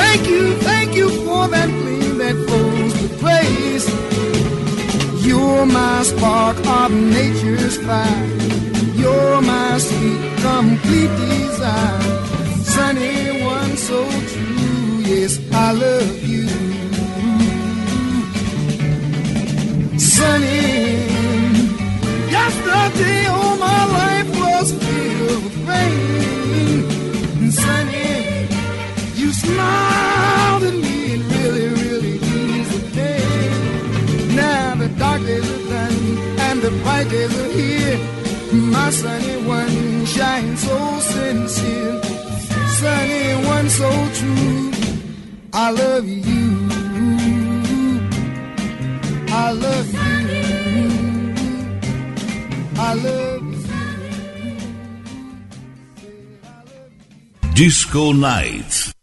thank 0.00 0.26
you, 0.26 0.54
thank 0.68 0.94
you 0.94 1.08
for 1.24 1.48
that 1.48 1.68
gleam 1.68 2.18
that 2.22 2.36
You're 5.64 5.72
my 5.72 6.02
spark 6.02 6.58
of 6.66 6.92
nature's 6.92 7.78
fire. 7.78 8.26
You're 9.00 9.40
my 9.40 9.78
sweet, 9.78 10.36
complete 10.42 11.08
desire. 11.16 12.02
Sunny, 12.62 13.42
one 13.42 13.74
so 13.78 14.04
true 14.04 15.00
yes, 15.10 15.40
I 15.52 15.72
love 15.72 16.22
you. 16.22 16.48
Sunny, 19.98 21.06
yesterday 22.30 23.26
all 23.28 23.56
my 23.56 23.84
life 23.86 24.13
here. 37.10 37.98
My 38.52 38.90
sunny 38.90 39.36
one 39.46 40.06
shines 40.06 40.62
so 40.62 41.00
sincere. 41.00 42.02
Sunny 42.78 43.46
one 43.46 43.68
so 43.68 43.90
true. 44.14 44.70
I 45.52 45.70
love 45.70 46.06
you. 46.06 46.68
I 49.28 49.50
love 49.52 49.92
you. 49.92 50.00
I 52.76 52.94
love 52.94 53.42
you. 53.42 53.64
Disco 57.54 58.12
Night. 58.12 58.93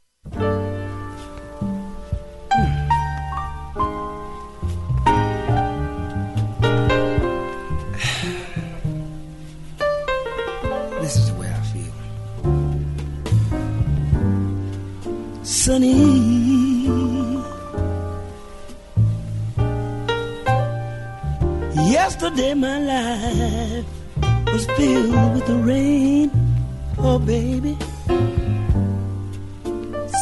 Baby. 27.25 27.77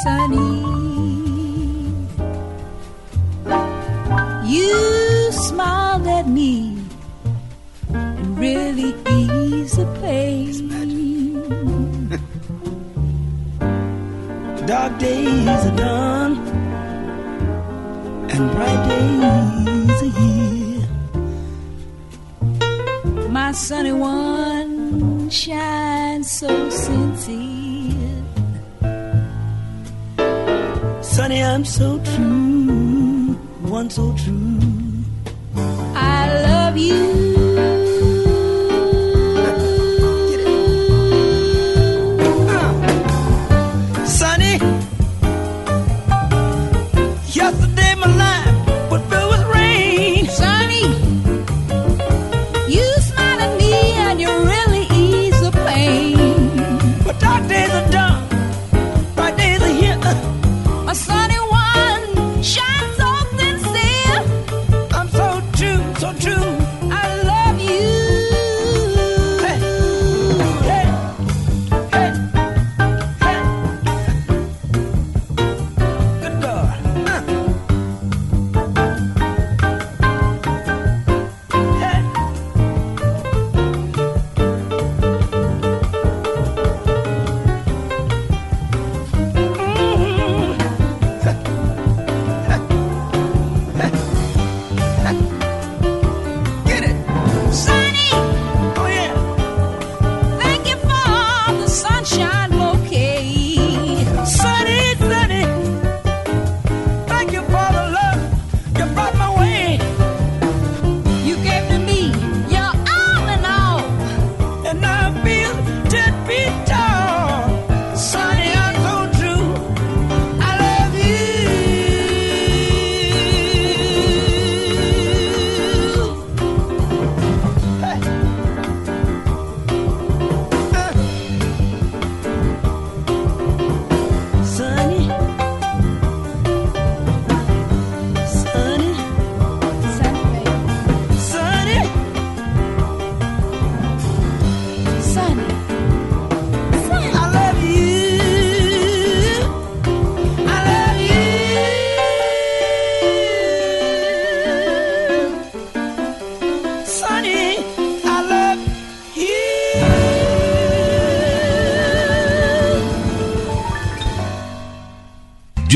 Sunny, 0.04 0.60
you 4.46 5.32
smiled 5.32 6.08
at 6.08 6.28
me 6.28 6.78
and 7.94 8.40
really 8.40 8.94
eased 9.10 9.78
the 9.78 9.86
pain. 10.02 10.70
Dark 14.66 15.00
days 15.00 15.66
are 15.66 15.76
done 15.76 16.38
and 18.30 18.52
bright 18.52 18.82
days 18.88 20.02
are 20.04 20.14
here. 20.20 20.88
My 23.30 23.52
sunny 23.52 23.94
one 23.94 24.69
shines 25.32 26.32
so 26.32 26.70
sincere. 26.70 28.24
Sunny, 31.02 31.44
I'm 31.44 31.66
so 31.66 32.00
true, 32.00 33.34
one 33.62 33.90
so 33.90 34.16
true. 34.16 34.60
I 35.96 36.42
love 36.48 36.78
you. 36.78 37.29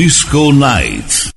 Disco 0.04 0.50
Night. 0.52 1.33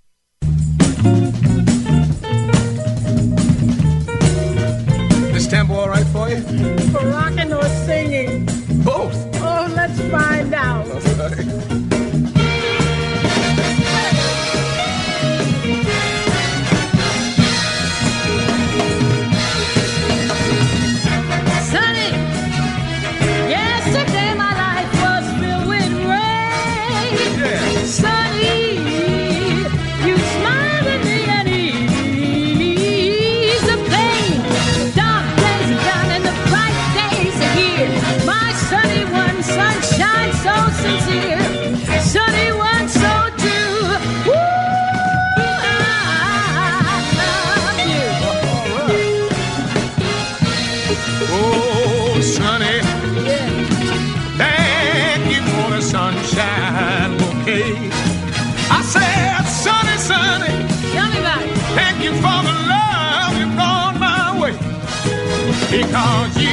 because 65.78 66.36
you 66.41 66.47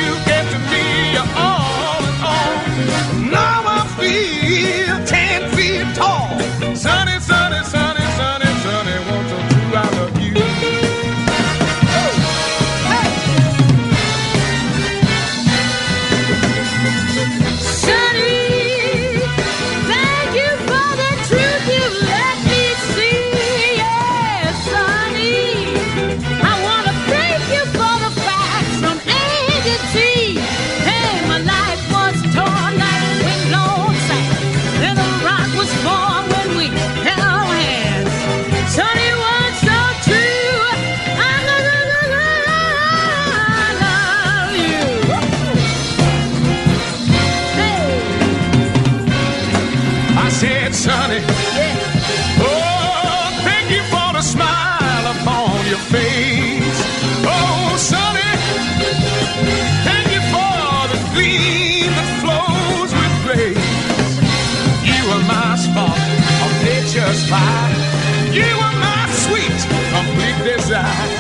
You 68.32 68.49
were 68.61 68.76
my 68.80 69.09
sweet, 69.11 69.61
complete 69.93 70.39
desire. 70.57 71.13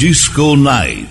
Disco 0.00 0.56
Night. 0.56 1.09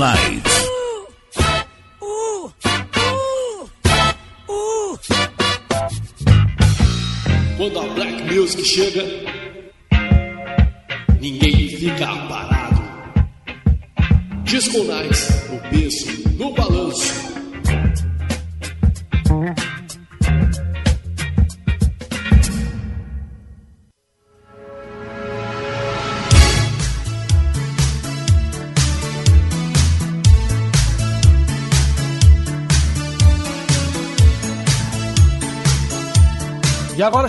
Disco 0.00 0.29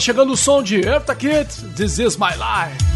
chegando 0.02 0.34
o 0.34 0.38
som 0.38 0.64
de 0.64 0.82
Eartha 0.82 1.14
Kitt, 1.14 1.64
This 1.76 2.00
Is 2.00 2.18
My 2.18 2.32
Life. 2.32 2.92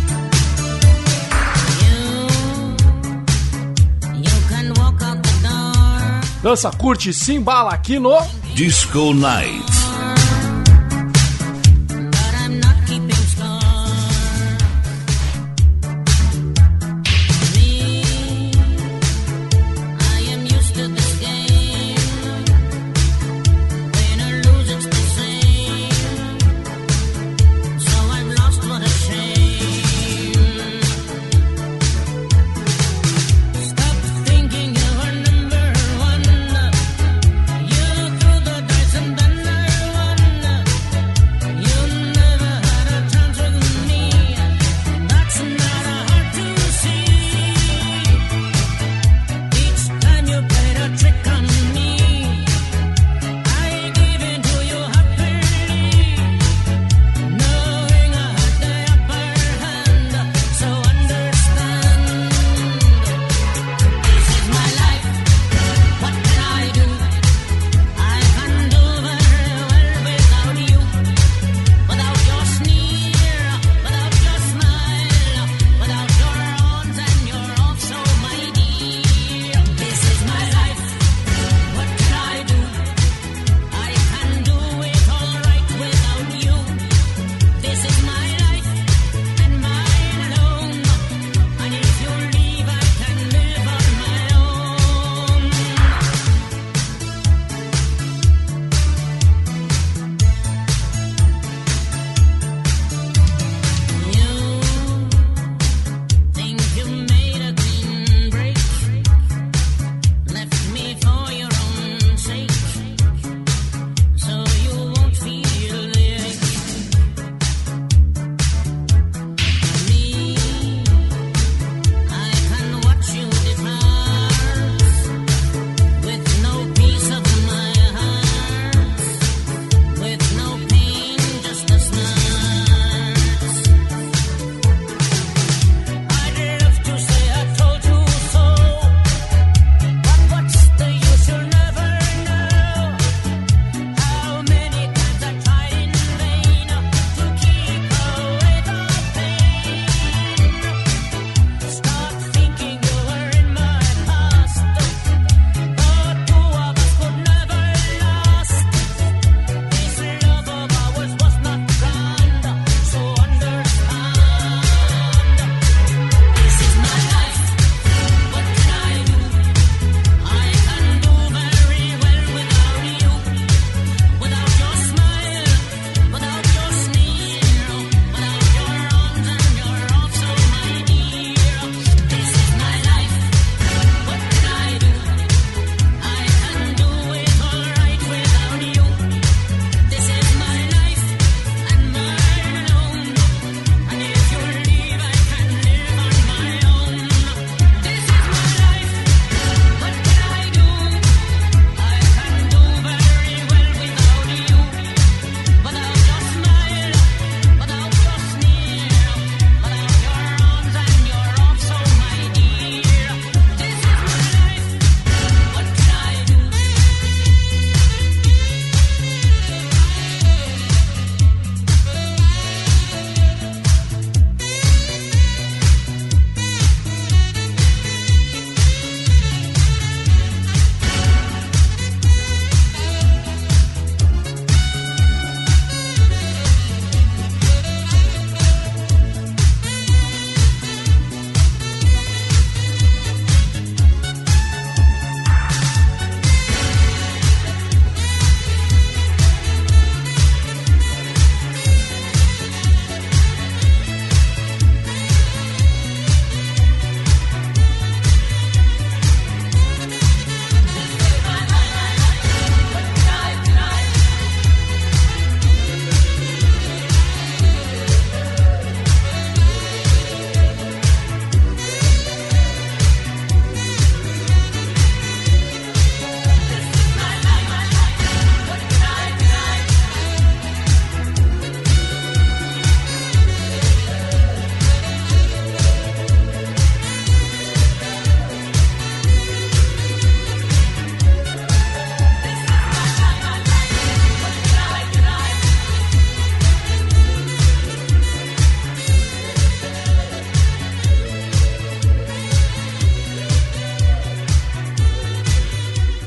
Dança, 6.41 6.72
curte 6.72 7.14
se 7.14 7.34
embala 7.34 7.72
aqui 7.72 7.99
no 7.99 8.18
Disco 8.56 9.14
Night. 9.14 9.74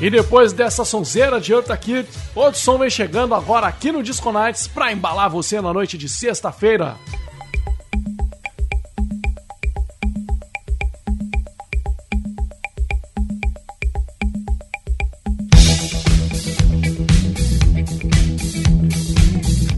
E 0.09 0.11
depois 0.11 0.55
dessa 0.55 0.87
sonzeira 0.87 1.39
de 1.39 1.53
Eartha 1.53 1.77
Kitt, 1.77 2.09
outro 2.35 2.59
som 2.59 2.79
vem 2.79 2.89
chegando 2.89 3.35
agora 3.35 3.67
aqui 3.67 3.93
no 3.93 4.03
Disco 4.03 4.33
Nights 4.33 4.67
pra 4.67 4.91
embalar 4.91 5.29
você 5.29 5.61
na 5.61 5.71
noite 5.71 5.99
de 5.99 6.09
sexta-feira. 6.09 6.97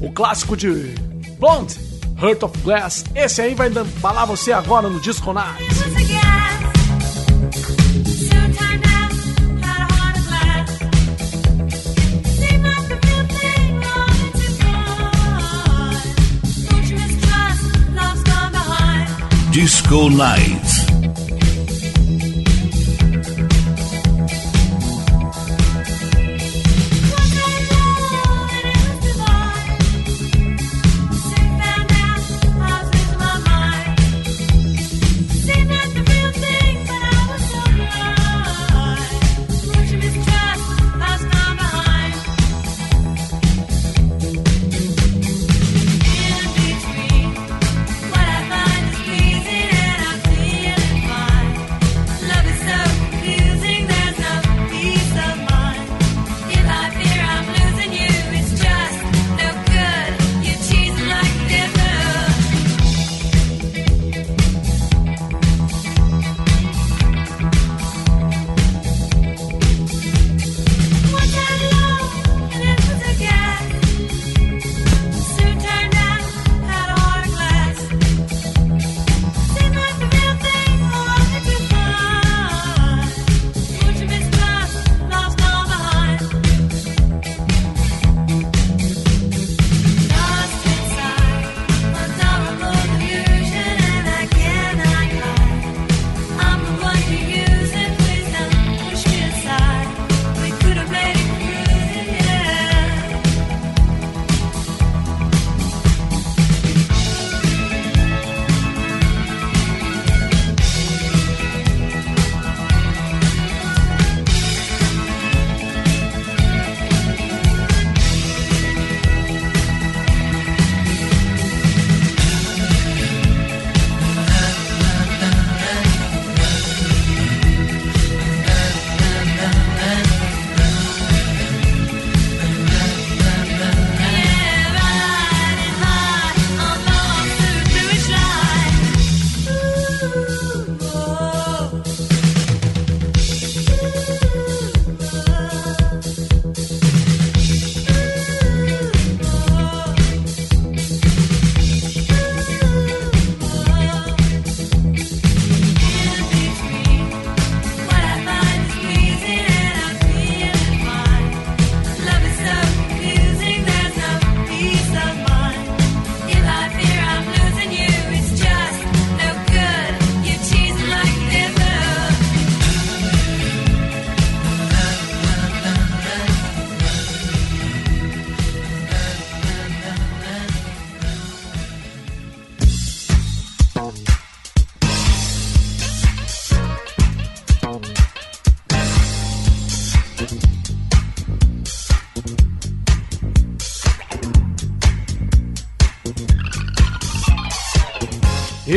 O 0.01 0.13
clássico 0.13 0.57
de 0.57 0.95
Blonde, 1.41 1.77
Heart 2.23 2.45
of 2.45 2.59
Glass. 2.61 3.05
Esse 3.17 3.43
aí 3.43 3.57
vai 3.57 3.67
embalar 3.67 4.29
você 4.29 4.53
agora 4.53 4.89
no 4.89 5.01
Disco 5.01 5.33
Nights. 5.33 6.40
Disco 19.53 20.09
Night. 20.09 20.80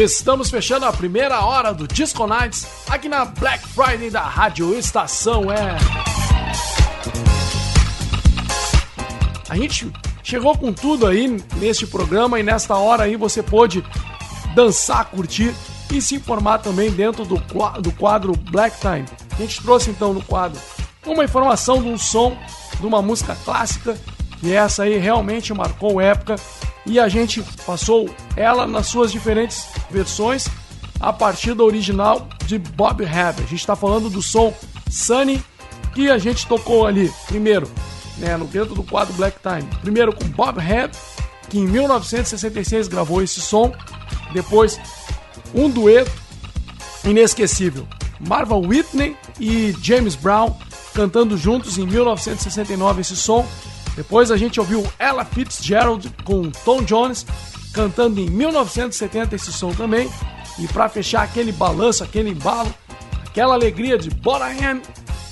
Estamos 0.03 0.49
fechando 0.49 0.85
a 0.85 0.91
primeira 0.91 1.45
hora 1.45 1.73
do 1.73 1.87
Disco 1.87 2.27
Nights 2.27 2.67
aqui 2.89 3.07
na 3.07 3.23
Black 3.23 3.65
Friday 3.69 4.09
da 4.09 4.19
Rádio 4.19 4.77
Estação 4.77 5.49
é. 5.49 5.77
A 9.47 9.55
gente 9.55 9.89
chegou 10.21 10.57
com 10.57 10.73
tudo 10.73 11.07
aí 11.07 11.41
neste 11.55 11.87
programa 11.87 12.37
e 12.37 12.43
nesta 12.43 12.75
hora 12.75 13.03
aí 13.03 13.15
você 13.15 13.41
pôde 13.41 13.81
dançar, 14.53 15.05
curtir 15.05 15.55
e 15.89 16.01
se 16.01 16.15
informar 16.15 16.57
também 16.57 16.91
dentro 16.91 17.23
do, 17.23 17.41
do 17.81 17.91
quadro 17.93 18.33
Black 18.35 18.77
Time. 18.81 19.05
A 19.31 19.35
gente 19.37 19.63
trouxe 19.63 19.89
então 19.89 20.13
no 20.13 20.21
quadro 20.21 20.59
uma 21.05 21.23
informação 21.23 21.81
de 21.81 21.87
um 21.87 21.97
som 21.97 22.37
de 22.77 22.85
uma 22.85 23.01
música 23.01 23.37
clássica 23.45 23.97
e 24.43 24.51
essa 24.51 24.83
aí 24.83 24.97
realmente 24.97 25.53
marcou 25.53 26.01
época 26.01 26.35
e 26.85 26.99
a 26.99 27.07
gente 27.07 27.41
passou 27.65 28.13
ela 28.35 28.67
nas 28.67 28.87
suas 28.87 29.11
diferentes 29.11 29.67
versões 29.89 30.47
a 30.99 31.13
partir 31.13 31.53
da 31.53 31.63
original 31.63 32.27
de 32.45 32.59
Bob 32.59 33.03
Hebb. 33.03 33.39
A 33.39 33.47
gente 33.47 33.55
está 33.55 33.75
falando 33.75 34.09
do 34.09 34.21
som 34.21 34.53
Sunny 34.91 35.43
que 35.95 36.09
a 36.09 36.17
gente 36.17 36.45
tocou 36.45 36.85
ali 36.85 37.11
primeiro, 37.27 37.69
né, 38.17 38.35
no 38.35 38.45
dentro 38.45 38.75
do 38.75 38.83
quadro 38.83 39.13
Black 39.13 39.37
Time. 39.39 39.69
Primeiro 39.81 40.13
com 40.13 40.25
Bob 40.25 40.59
Hebb, 40.59 40.93
que 41.49 41.59
em 41.59 41.65
1966 41.65 42.89
gravou 42.89 43.21
esse 43.21 43.39
som. 43.39 43.73
Depois 44.33 44.79
um 45.53 45.69
dueto 45.69 46.11
inesquecível, 47.05 47.87
Marva 48.19 48.55
Whitney 48.55 49.15
e 49.39 49.73
James 49.81 50.15
Brown 50.15 50.57
cantando 50.93 51.37
juntos 51.37 51.77
em 51.77 51.85
1969 51.85 53.01
esse 53.01 53.15
som. 53.15 53.45
Depois 53.95 54.31
a 54.31 54.37
gente 54.37 54.59
ouviu 54.59 54.85
Ella 54.97 55.23
Fitzgerald 55.23 56.11
com 56.23 56.49
Tom 56.49 56.81
Jones 56.83 57.25
cantando 57.73 58.19
em 58.19 58.29
1970 58.29 59.35
esse 59.35 59.51
som 59.51 59.71
também. 59.71 60.09
E 60.59 60.67
para 60.67 60.87
fechar 60.87 61.23
aquele 61.23 61.51
balanço, 61.51 62.03
aquele 62.03 62.29
embalo, 62.29 62.73
aquela 63.25 63.55
alegria 63.55 63.97
de 63.97 64.09
Borahan, 64.11 64.81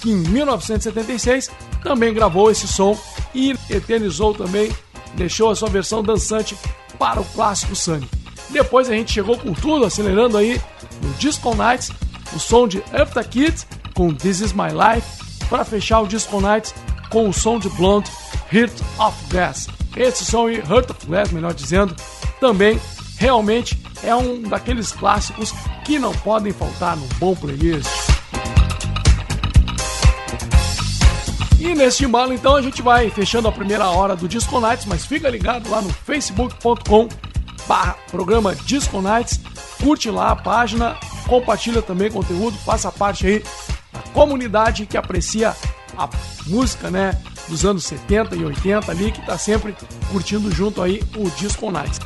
que 0.01 0.11
em 0.11 0.15
1976 0.15 1.51
também 1.83 2.13
gravou 2.13 2.49
esse 2.49 2.67
som 2.67 2.97
e 3.33 3.55
eternizou 3.69 4.33
também, 4.33 4.71
deixou 5.13 5.51
a 5.51 5.55
sua 5.55 5.69
versão 5.69 6.01
dançante 6.01 6.57
para 6.97 7.21
o 7.21 7.25
clássico 7.25 7.75
Sunny. 7.75 8.09
Depois 8.49 8.89
a 8.89 8.93
gente 8.93 9.13
chegou 9.13 9.37
com 9.37 9.53
tudo, 9.53 9.85
acelerando 9.85 10.37
aí 10.37 10.59
no 11.01 11.13
Disco 11.13 11.53
Nights, 11.55 11.91
o 12.33 12.39
som 12.39 12.67
de 12.67 12.83
After 12.91 13.27
Kids 13.27 13.67
com 13.93 14.13
This 14.13 14.39
Is 14.41 14.53
My 14.53 14.69
Life 14.69 15.07
para 15.47 15.63
fechar 15.63 16.01
o 16.01 16.07
Disco 16.07 16.41
Nights 16.41 16.73
com 17.09 17.29
o 17.29 17.33
som 17.33 17.59
de 17.59 17.69
Blonde, 17.69 18.09
Heart 18.51 18.81
of 18.99 19.17
Glass. 19.29 19.67
Esse 19.95 20.25
som 20.25 20.47
aí, 20.47 20.57
Heart 20.57 20.91
of 20.91 21.05
Glass, 21.05 21.31
melhor 21.31 21.53
dizendo, 21.53 21.95
também 22.39 22.79
realmente 23.17 23.77
é 24.03 24.15
um 24.15 24.41
daqueles 24.41 24.91
clássicos 24.91 25.53
que 25.85 25.99
não 25.99 26.11
podem 26.11 26.51
faltar 26.51 26.97
num 26.97 27.07
bom 27.19 27.35
playlist. 27.35 27.87
E 31.59 31.75
neste 31.75 32.05
embalo, 32.05 32.33
então, 32.33 32.55
a 32.55 32.61
gente 32.61 32.81
vai 32.81 33.09
fechando 33.11 33.47
a 33.47 33.51
primeira 33.51 33.87
hora 33.87 34.15
do 34.15 34.27
Disco 34.27 34.59
Nights, 34.59 34.87
mas 34.87 35.05
fica 35.05 35.29
ligado 35.29 35.69
lá 35.69 35.81
no 35.81 35.93
facebook.com 35.93 37.07
programa 38.09 38.53
Disco 38.55 39.01
Nights, 39.01 39.39
curte 39.79 40.09
lá 40.09 40.31
a 40.31 40.35
página, 40.35 40.97
compartilha 41.27 41.81
também 41.81 42.11
conteúdo, 42.11 42.57
faça 42.57 42.91
parte 42.91 43.25
aí 43.25 43.43
da 43.93 43.99
comunidade 44.13 44.85
que 44.85 44.97
aprecia 44.97 45.55
a 45.97 46.09
música, 46.47 46.89
né, 46.89 47.17
dos 47.51 47.65
anos 47.65 47.83
70 47.83 48.35
e 48.37 48.45
80 48.45 48.89
ali, 48.89 49.11
que 49.11 49.23
tá 49.25 49.37
sempre 49.37 49.75
curtindo 50.09 50.49
junto 50.49 50.81
aí 50.81 51.03
o 51.17 51.29
Disco 51.31 51.69
Nights. 51.69 51.99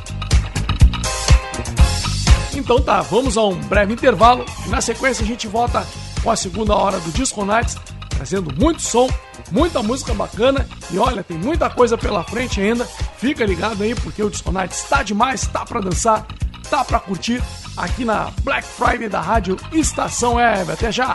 Então 2.52 2.82
tá, 2.82 3.00
vamos 3.00 3.36
a 3.36 3.44
um 3.44 3.54
breve 3.54 3.92
intervalo 3.92 4.44
e 4.66 4.68
na 4.68 4.80
sequência 4.80 5.22
a 5.22 5.26
gente 5.26 5.46
volta 5.46 5.86
com 6.22 6.30
a 6.30 6.36
segunda 6.36 6.74
hora 6.74 6.98
do 6.98 7.12
Disco 7.12 7.44
Nights, 7.44 7.76
trazendo 8.08 8.52
muito 8.60 8.82
som, 8.82 9.08
muita 9.52 9.82
música 9.82 10.12
bacana 10.12 10.66
e 10.90 10.98
olha, 10.98 11.22
tem 11.22 11.38
muita 11.38 11.70
coisa 11.70 11.96
pela 11.96 12.24
frente 12.24 12.60
ainda. 12.60 12.84
Fica 12.84 13.46
ligado 13.46 13.82
aí 13.84 13.94
porque 13.94 14.22
o 14.22 14.28
Disco 14.28 14.50
Nights 14.50 14.82
está 14.82 15.04
demais, 15.04 15.46
tá 15.46 15.64
para 15.64 15.80
dançar, 15.80 16.26
tá 16.68 16.84
para 16.84 16.98
curtir 16.98 17.40
aqui 17.76 18.04
na 18.04 18.32
Black 18.42 18.66
Friday 18.66 19.08
da 19.08 19.20
Rádio 19.20 19.56
Estação 19.72 20.34
Web. 20.34 20.72
Até 20.72 20.90
já. 20.90 21.14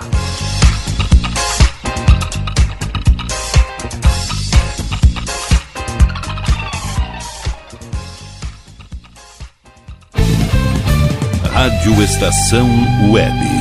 Rádio 11.62 12.02
Estação 12.02 12.68
Web. 13.12 13.61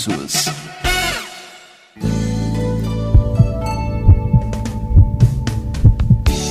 Christmas. 0.00 0.69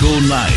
Disco 0.00 0.20
Night. 0.22 0.54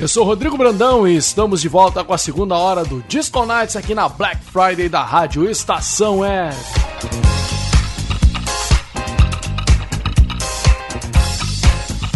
Eu 0.00 0.08
sou 0.08 0.24
Rodrigo 0.24 0.56
Brandão 0.56 1.06
e 1.06 1.14
estamos 1.14 1.60
de 1.60 1.68
volta 1.68 2.02
com 2.02 2.14
a 2.14 2.18
segunda 2.18 2.56
hora 2.56 2.86
do 2.86 3.04
Disco 3.06 3.44
Nights 3.44 3.76
aqui 3.76 3.94
na 3.94 4.08
Black 4.08 4.42
Friday 4.44 4.88
da 4.88 5.02
Rádio 5.02 5.48
Estação 5.48 6.24
é. 6.24 6.52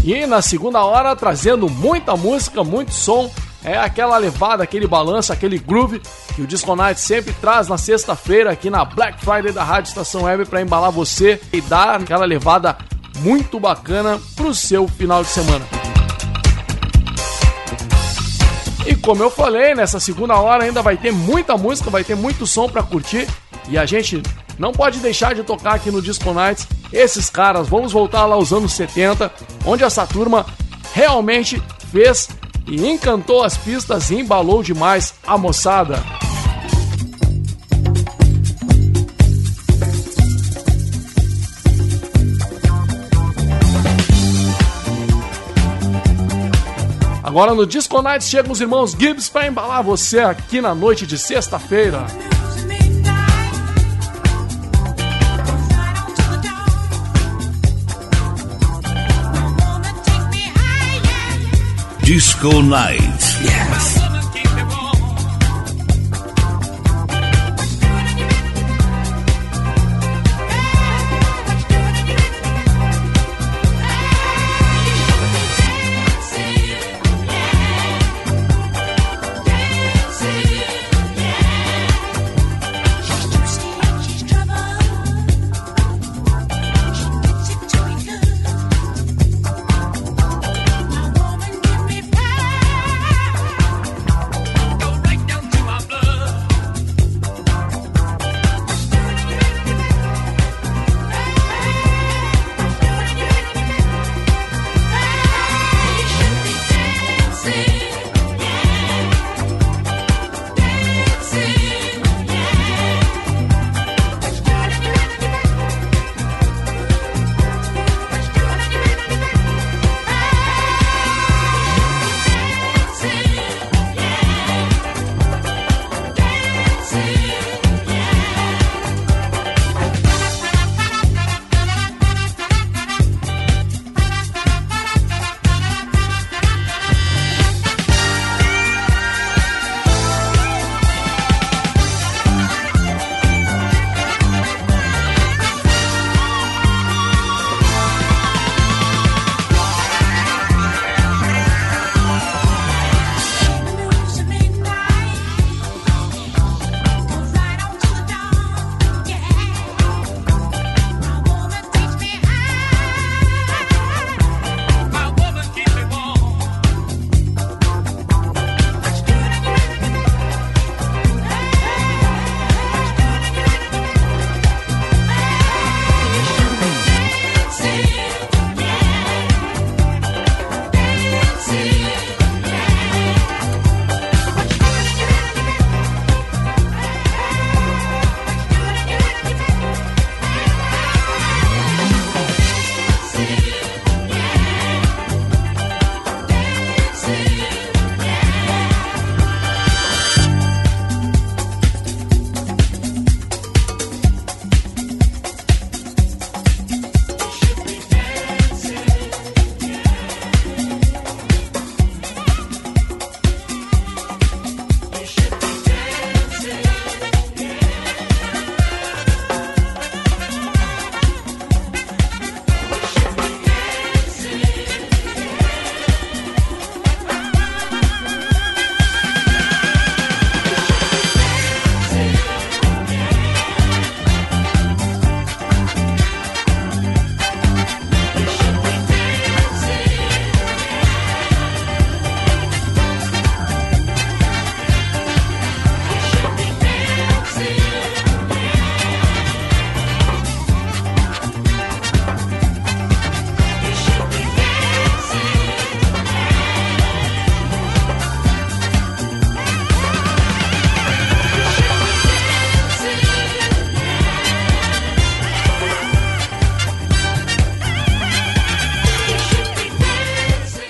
E 0.07 0.25
na 0.25 0.41
segunda 0.41 0.85
hora 0.85 1.17
trazendo 1.17 1.69
muita 1.69 2.17
música, 2.17 2.63
muito 2.63 2.95
som, 2.95 3.29
é 3.65 3.77
aquela 3.77 4.17
levada, 4.17 4.63
aquele 4.63 4.87
balanço, 4.87 5.33
aquele 5.33 5.59
groove 5.59 6.01
que 6.33 6.43
o 6.43 6.47
Disco 6.47 6.77
Night 6.77 7.01
sempre 7.01 7.33
traz 7.41 7.67
na 7.67 7.77
sexta-feira 7.77 8.53
aqui 8.53 8.71
na 8.71 8.85
Black 8.85 9.19
Friday 9.25 9.51
da 9.51 9.65
Rádio 9.65 9.89
Estação 9.89 10.23
Web 10.23 10.45
para 10.45 10.63
embalar 10.63 10.93
você 10.93 11.41
e 11.53 11.61
dar 11.61 12.01
aquela 12.01 12.25
levada 12.25 12.79
muito 13.19 13.59
bacana 13.59 14.21
pro 14.37 14.55
seu 14.55 14.87
final 14.87 15.25
de 15.25 15.29
semana. 15.29 15.67
E 18.87 18.95
como 18.95 19.25
eu 19.25 19.31
falei, 19.31 19.75
nessa 19.75 19.99
segunda 19.99 20.37
hora 20.37 20.63
ainda 20.63 20.83
vai 20.83 20.97
ter 20.97 21.13
muita 21.13 21.57
música, 21.57 21.91
vai 21.91 22.05
ter 22.05 22.15
muito 22.15 22.47
som 22.47 22.69
para 22.69 22.85
curtir 22.85 23.27
e 23.69 23.77
a 23.77 23.87
gente 23.87 24.23
não 24.59 24.73
pode 24.73 25.01
deixar 25.01 25.35
de 25.35 25.43
tocar 25.43 25.75
aqui 25.75 25.91
no 25.91 26.01
Disco 26.01 26.33
Nights 26.33 26.67
esses 26.93 27.29
caras. 27.29 27.69
Vamos 27.69 27.93
voltar 27.93 28.25
lá 28.27 28.35
aos 28.35 28.53
anos 28.53 28.73
70, 28.73 29.31
onde 29.65 29.85
essa 29.85 30.07
turma 30.07 30.47
realmente 30.93 31.63
fez 31.91 32.29
e 32.67 32.87
encantou 32.87 33.43
as 33.43 33.57
pistas 33.57 34.11
e 34.11 34.17
embalou 34.17 34.63
demais 34.63 35.15
a 35.27 35.37
moçada. 35.37 36.03
Agora 47.23 47.55
no 47.55 47.67
Disco 47.67 48.01
Nights 48.01 48.31
chegam 48.31 48.51
os 48.51 48.63
irmãos 48.63 48.93
Gibbs 48.93 49.29
para 49.29 49.47
embalar 49.47 49.83
você 49.83 50.21
aqui 50.21 50.59
na 50.63 50.75
noite 50.75 51.07
de 51.07 51.19
sexta-feira. 51.19 52.07
Disco 62.07 62.63
Night. 62.63 63.21
Yes. 63.43 64.06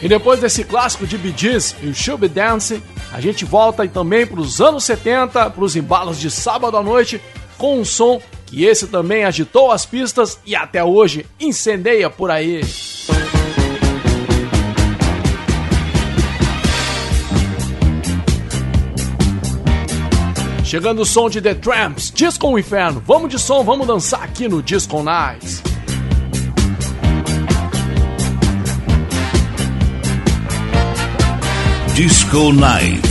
E 0.07 0.09
depois 0.09 0.39
desse 0.39 0.63
clássico 0.63 1.05
de 1.05 1.19
Bee 1.19 1.35
Gees, 1.37 1.75
o 1.83 1.93
Should 1.93 2.21
Be 2.21 2.29
Dancing, 2.29 2.81
a 3.13 3.21
gente 3.21 3.45
volta 3.45 3.89
também 3.89 4.25
para 4.25 4.39
os 4.39 4.61
anos 4.61 4.85
70, 4.85 5.51
para 5.51 5.65
os 5.65 5.75
embalos 5.75 6.21
de 6.21 6.31
sábado 6.31 6.77
à 6.77 6.81
noite, 6.81 7.21
com 7.59 7.81
um 7.81 7.85
som 7.85 8.23
que 8.47 8.65
esse 8.65 8.87
também 8.87 9.25
agitou 9.25 9.73
as 9.73 9.85
pistas 9.85 10.39
e 10.47 10.55
até 10.55 10.85
hoje 10.85 11.27
incendeia 11.41 12.09
por 12.09 12.31
aí. 12.31 12.61
Chegando 20.63 21.03
o 21.03 21.05
som 21.05 21.29
de 21.29 21.41
The 21.41 21.55
Tramps, 21.55 22.13
Disco 22.15 22.57
Inferno. 22.57 23.03
Vamos 23.05 23.29
de 23.29 23.41
som, 23.41 23.65
vamos 23.65 23.89
dançar 23.89 24.23
aqui 24.23 24.47
no 24.47 24.63
Disco 24.63 25.03
Nights. 25.03 25.76
Disco 31.97 32.53
Night. 32.53 33.06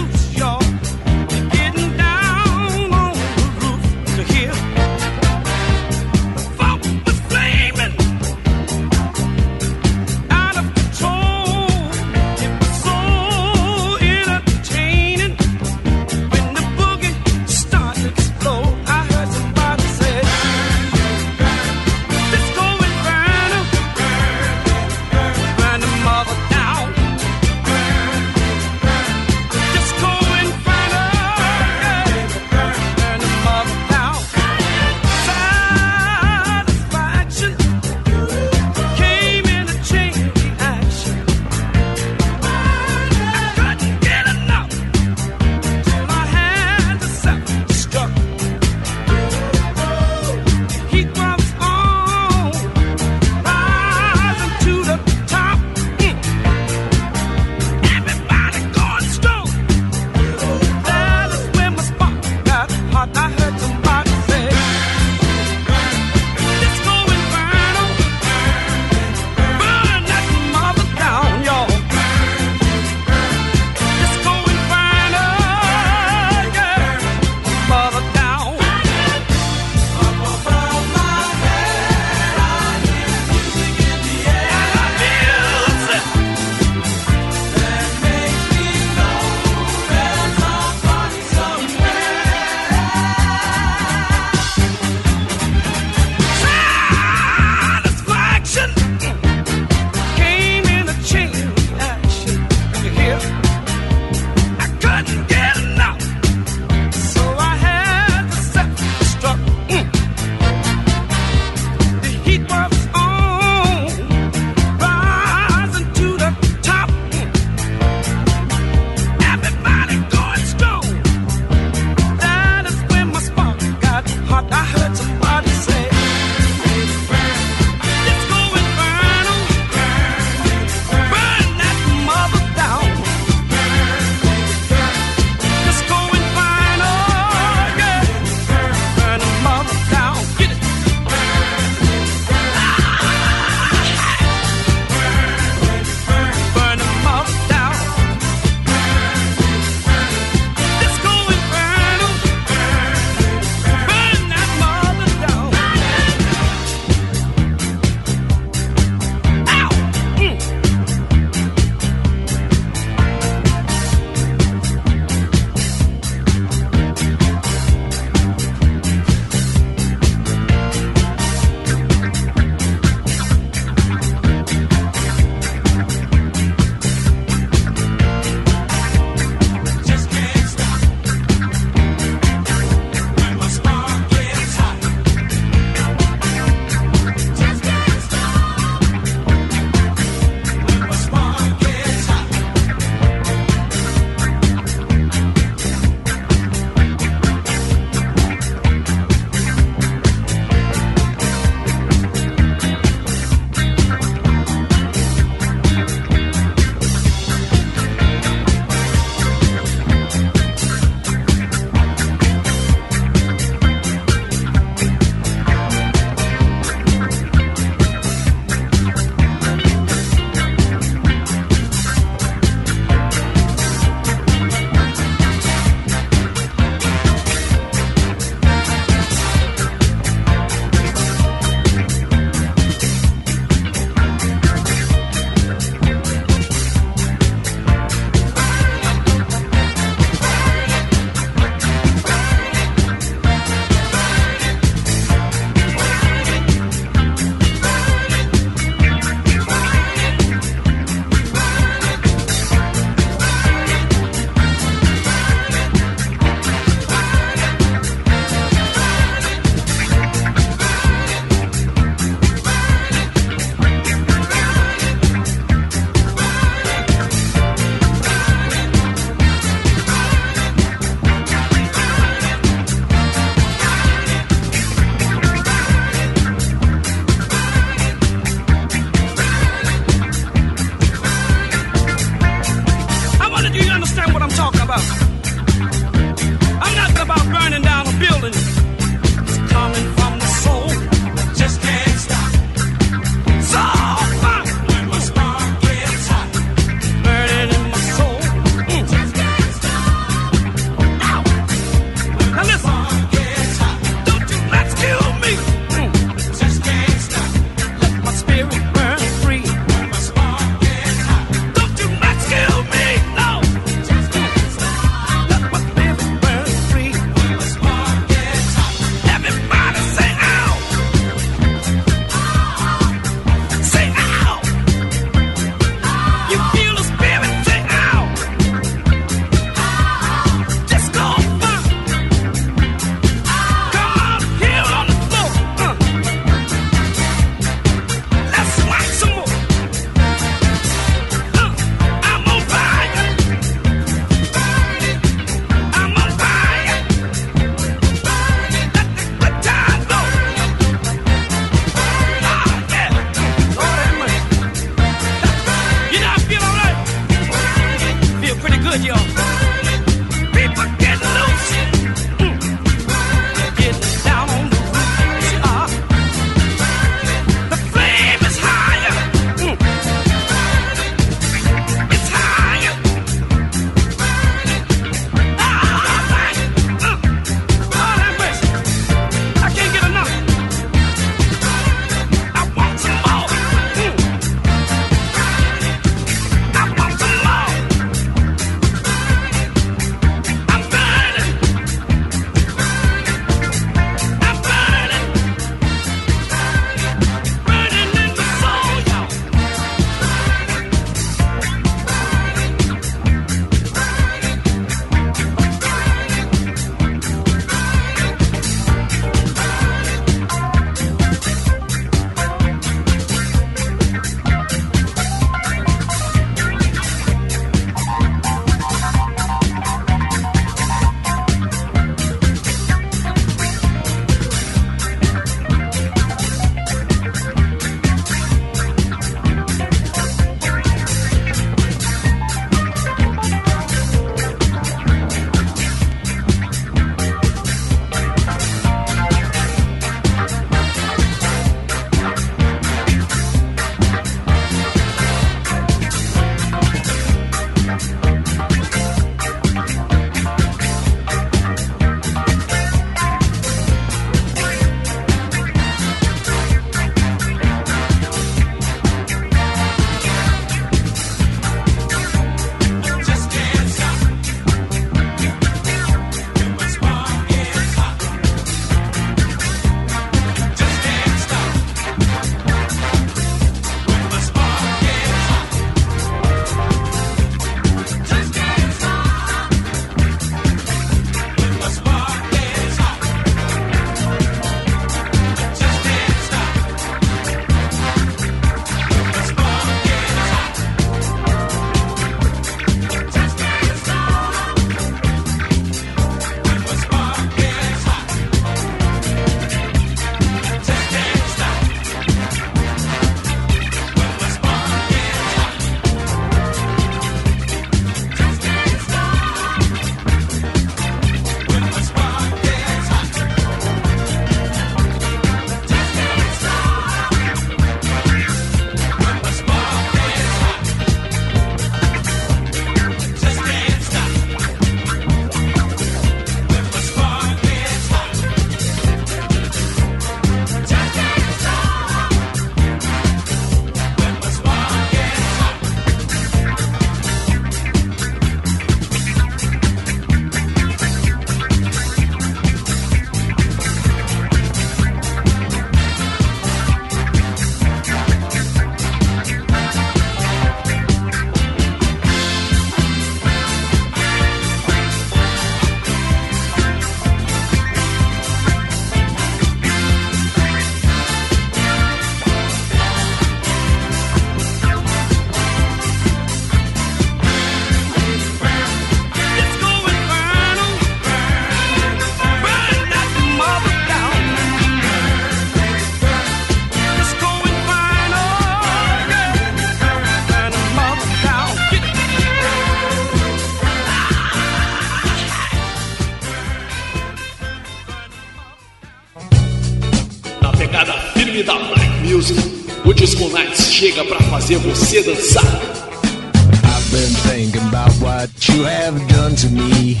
Chega 593.82 594.04
pra 594.04 594.20
fazer 594.20 594.58
você 594.58 595.02
dançar. 595.02 595.42
I've 595.42 596.90
been 596.92 597.12
thinking 597.26 597.66
about 597.66 597.90
what 598.00 598.30
you 598.48 598.64
have 598.64 598.96
done 599.08 599.34
to 599.34 599.48
me. 599.48 600.00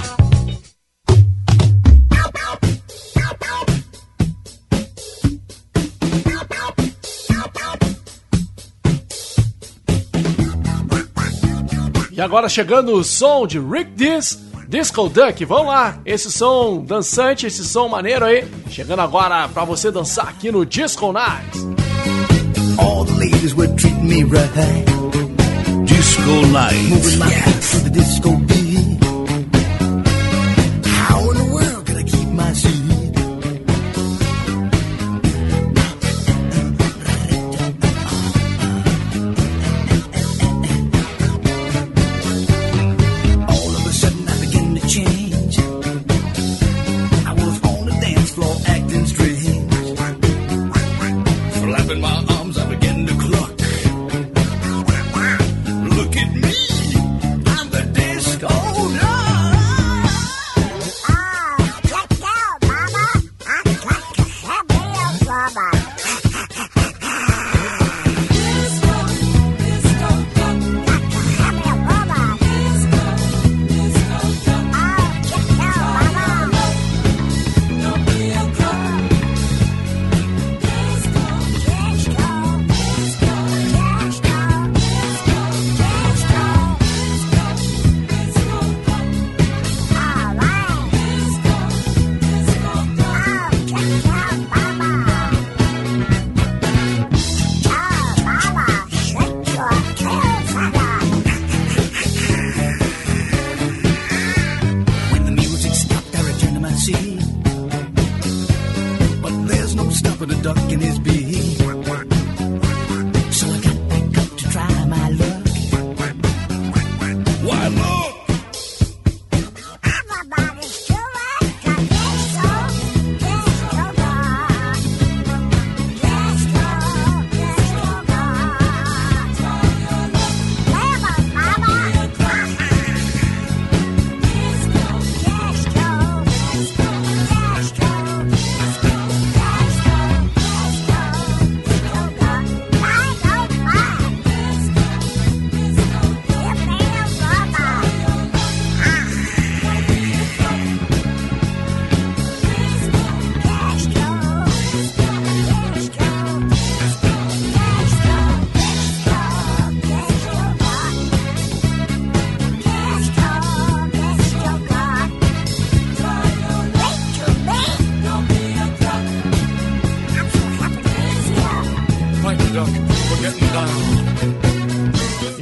E 12.12 12.20
agora 12.20 12.48
chegando 12.48 12.92
o 12.92 13.02
som 13.02 13.48
de 13.48 13.58
Rick 13.58 13.90
Diz, 13.96 14.38
Disco 14.68 15.08
Duck. 15.08 15.44
Vamos 15.44 15.66
lá, 15.66 15.98
esse 16.06 16.30
som 16.30 16.84
dançante, 16.84 17.48
esse 17.48 17.64
som 17.64 17.88
maneiro 17.88 18.26
aí. 18.26 18.44
Chegando 18.70 19.00
agora 19.00 19.48
pra 19.48 19.64
você 19.64 19.90
dançar 19.90 20.28
aqui 20.28 20.52
no 20.52 20.64
Disco 20.64 21.12
Nights. 21.12 21.82
All 22.78 23.04
the 23.04 23.14
ladies 23.14 23.54
were 23.54 23.68
treating 23.76 24.08
me 24.08 24.24
right. 24.24 24.86
Disco 25.86 26.34
Nights. 26.46 26.90
Moving 26.90 27.18
my 27.18 27.30
feet 27.30 27.62
to 27.70 27.78
the 27.84 27.90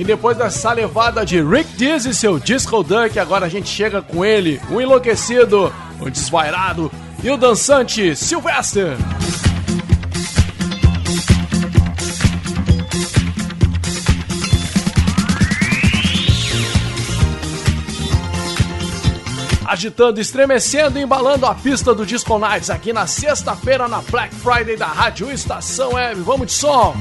E 0.01 0.05
depois 0.05 0.35
dessa 0.35 0.73
levada 0.73 1.27
de 1.27 1.43
Rick 1.43 1.77
Diz 1.77 2.07
e 2.07 2.15
seu 2.15 2.39
Disco 2.39 2.83
Duck, 2.83 3.19
agora 3.19 3.45
a 3.45 3.49
gente 3.51 3.69
chega 3.69 4.01
com 4.01 4.25
ele, 4.25 4.59
o 4.71 4.81
enlouquecido, 4.81 5.71
o 6.01 6.09
desvairado 6.09 6.91
e 7.23 7.29
o 7.29 7.37
dançante 7.37 8.17
Sylvester. 8.17 8.97
Agitando, 19.67 20.19
estremecendo 20.19 20.99
e 20.99 21.03
embalando 21.03 21.45
a 21.45 21.55
pista 21.55 21.95
do 21.95 22.07
Disco 22.07 22.39
Nights 22.39 22.71
aqui 22.71 22.91
na 22.91 23.07
sexta-feira 23.07 23.87
na 23.87 24.01
Black 24.01 24.35
Friday 24.35 24.79
da 24.79 24.87
Rádio 24.87 25.31
Estação 25.31 25.93
Web. 25.93 26.23
Vamos 26.23 26.47
de 26.47 26.53
som! 26.55 26.97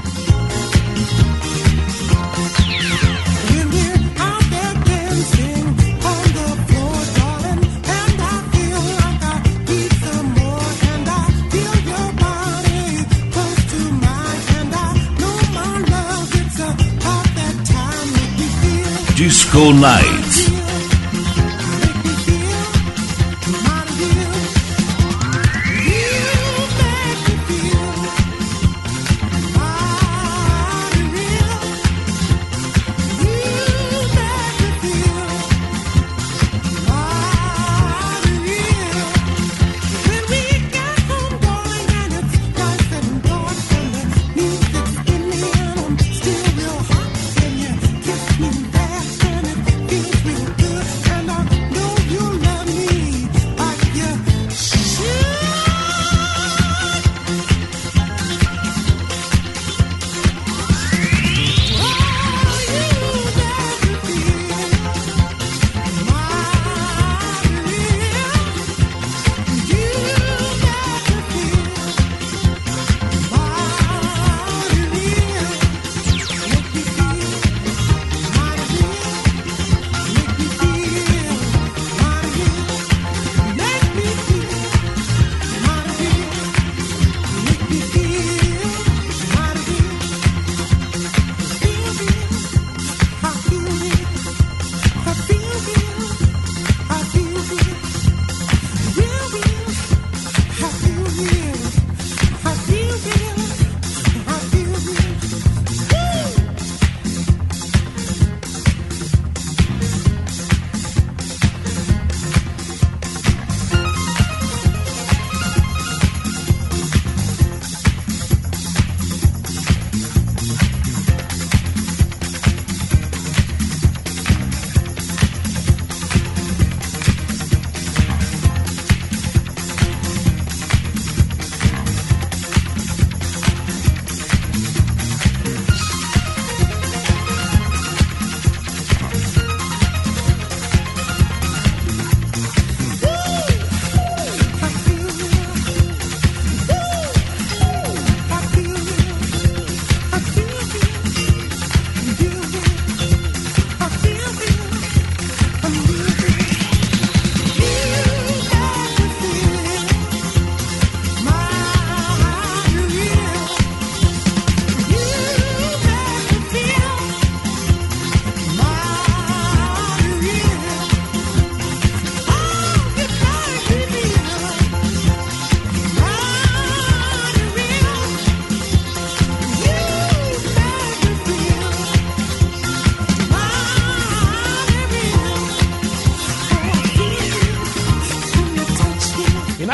Disco 19.60 19.72
Night. 19.74 20.19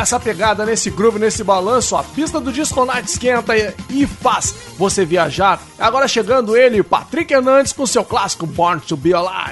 nessa 0.07 0.21
pegada, 0.21 0.65
nesse 0.65 0.89
groove, 0.89 1.19
nesse 1.19 1.43
balanço, 1.43 1.97
a 1.97 2.03
pista 2.05 2.39
do 2.39 2.53
Disco 2.53 2.85
Night 2.85 3.09
esquenta 3.09 3.55
e 3.91 4.07
faz 4.07 4.55
você 4.79 5.05
viajar. 5.05 5.61
Agora 5.77 6.07
chegando 6.07 6.57
ele, 6.57 6.81
Patrick 6.81 7.35
Hernandes, 7.35 7.73
com 7.73 7.85
seu 7.85 8.05
clássico 8.05 8.47
Born 8.47 8.81
to 8.83 8.97
Be 8.97 9.13
Alive. 9.13 9.46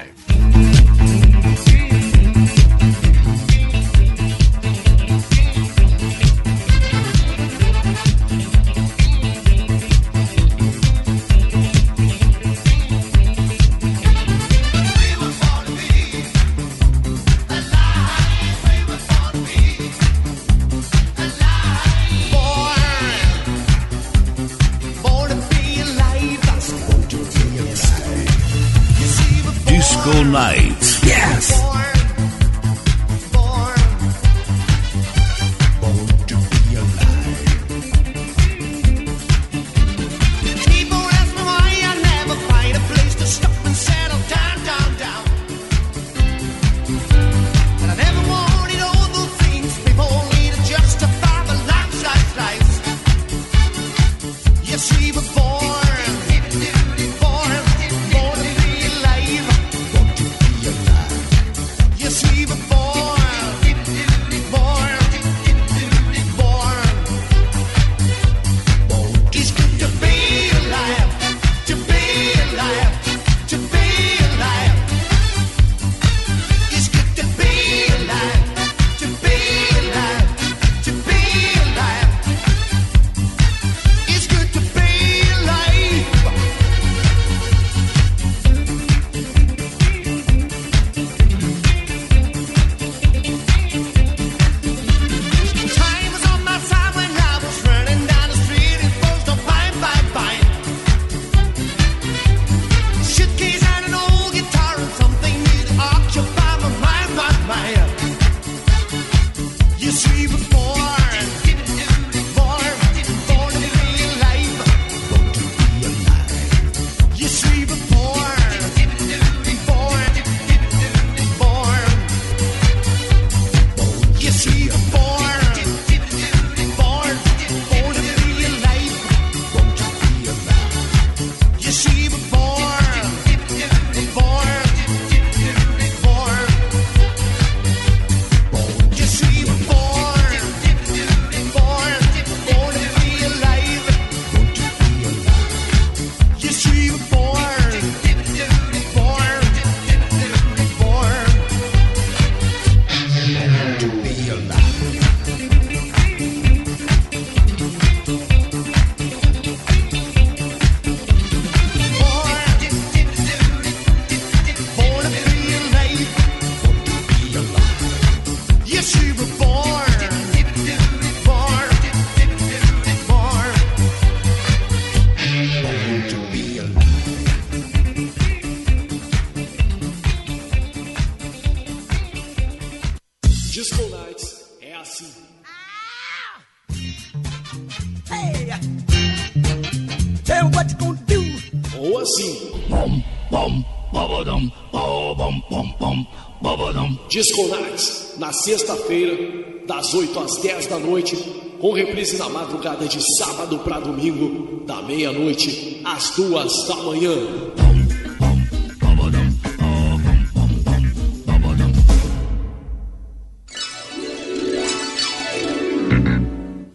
sexta-feira, 198.44 199.64
das 199.66 199.94
8 199.94 200.20
às 200.20 200.36
10 200.36 200.66
da 200.66 200.78
noite, 200.78 201.16
com 201.58 201.72
reprise 201.72 202.18
na 202.18 202.28
madrugada 202.28 202.86
de 202.86 203.00
sábado 203.16 203.58
para 203.60 203.80
domingo, 203.80 204.66
da 204.66 204.82
meia-noite 204.82 205.80
às 205.82 206.10
duas 206.10 206.68
da 206.68 206.76
manhã. 206.76 207.14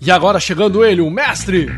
E 0.01 0.09
agora 0.09 0.39
chegando 0.39 0.83
ele, 0.83 1.01
o 1.01 1.11
mestre. 1.11 1.69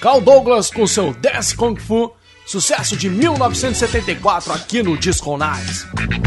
Carl 0.00 0.20
Douglas 0.20 0.70
com 0.72 0.84
seu 0.88 1.14
Dance 1.14 1.54
Kung 1.54 1.76
Fu, 1.76 2.12
sucesso 2.44 2.96
de 2.96 3.08
1974 3.08 4.52
aqui 4.52 4.82
no 4.82 4.98
Disco 4.98 5.36
Nights. 5.36 5.86
Nice. 5.94 6.25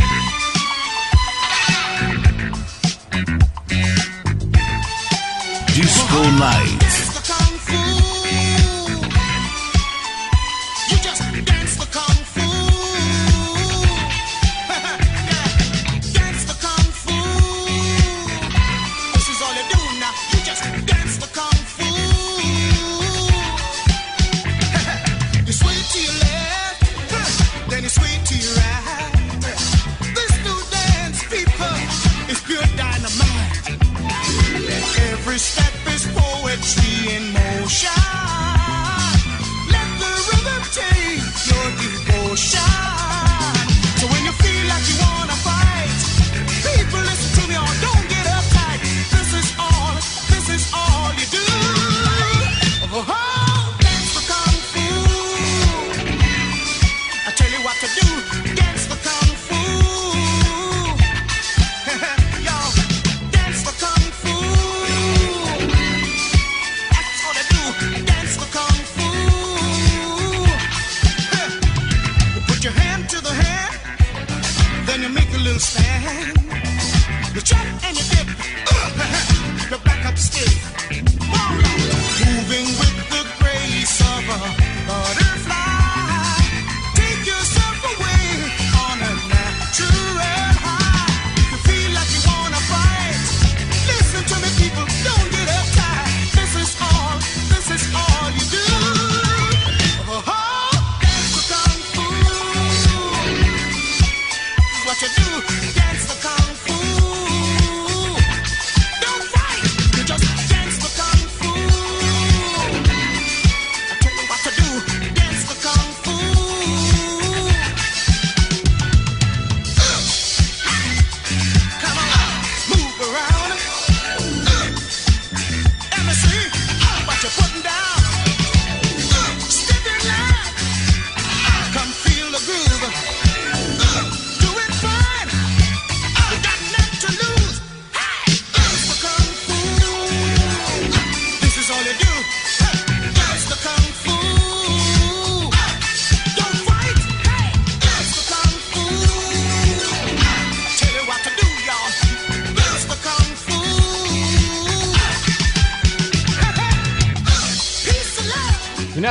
Disco 6.09 6.31
Night. 6.31 6.78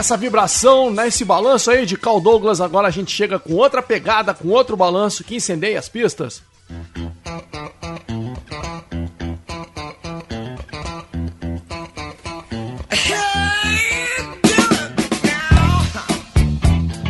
Nessa 0.09 0.16
vibração, 0.16 0.90
nesse 0.90 1.22
balanço 1.22 1.70
aí 1.70 1.85
de 1.85 1.94
Cal 1.94 2.18
Douglas, 2.18 2.62
agora 2.62 2.89
a 2.89 2.90
gente 2.90 3.10
chega 3.10 3.39
com 3.39 3.52
outra 3.52 3.82
pegada, 3.82 4.32
com 4.32 4.48
outro 4.48 4.74
balanço 4.74 5.22
que 5.22 5.36
incendeia 5.36 5.78
as 5.78 5.86
pistas. 5.86 6.43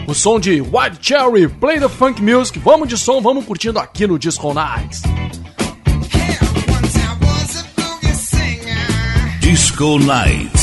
O 0.08 0.14
som 0.14 0.40
de 0.40 0.60
White 0.60 0.98
Cherry, 1.00 1.48
Play 1.48 1.78
the 1.78 1.88
Funk 1.88 2.20
Music. 2.20 2.58
Vamos 2.58 2.88
de 2.88 2.98
som, 2.98 3.20
vamos 3.20 3.44
curtindo 3.44 3.78
aqui 3.78 4.08
no 4.08 4.18
Disco 4.18 4.52
Nights. 4.52 5.02
Disco 9.40 9.98
Nights. 10.00 10.57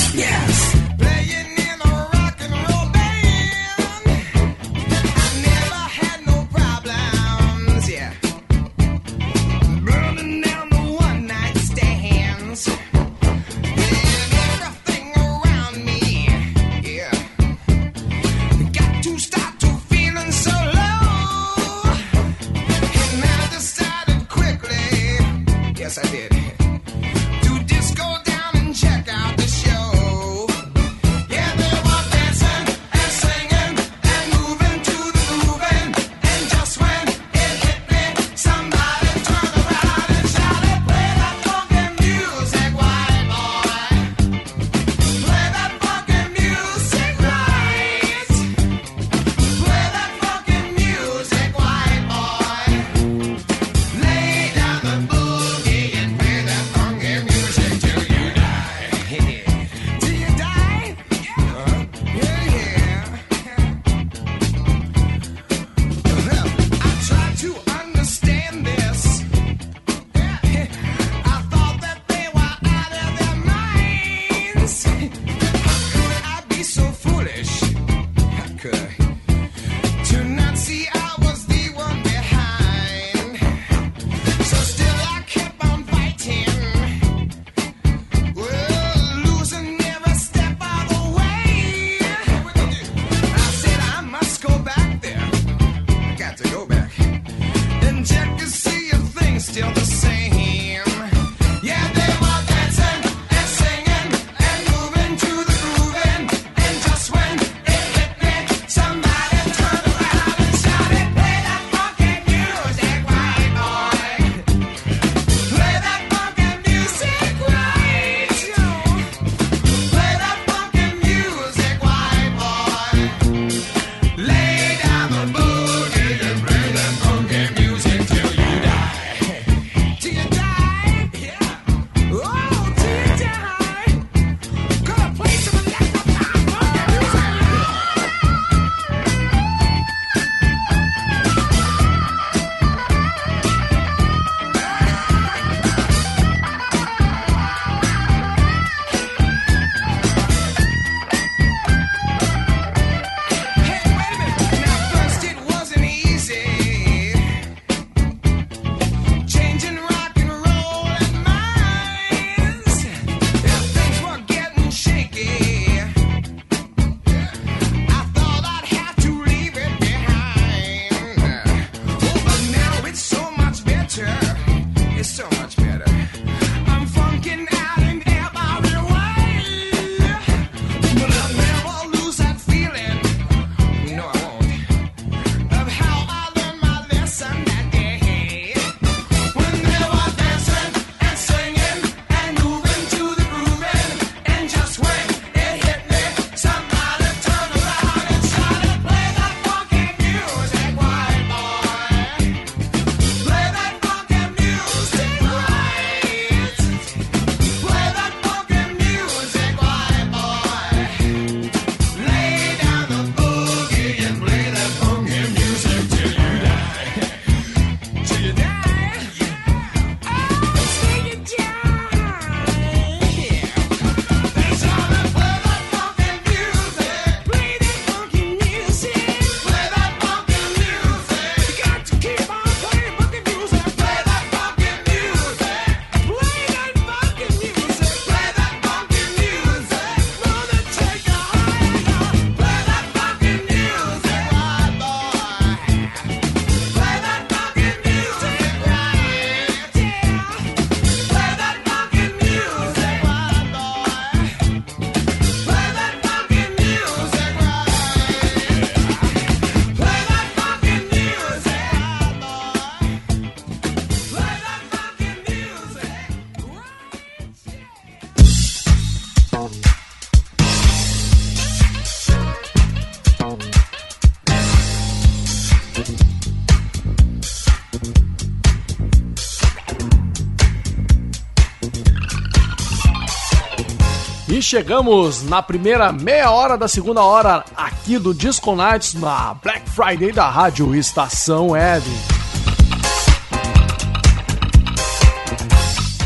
Chegamos 284.46 285.24
na 285.24 285.42
primeira 285.42 285.92
meia 285.92 286.30
hora 286.30 286.56
da 286.56 286.68
segunda 286.68 287.02
hora 287.02 287.44
aqui 287.58 287.98
do 287.98 288.14
Disco 288.14 288.56
Nights 288.56 288.94
na 288.94 289.34
Black 289.34 289.68
Friday 289.72 290.12
da 290.12 290.30
Rádio 290.30 290.76
Estação 290.76 291.50
Web. 291.50 291.84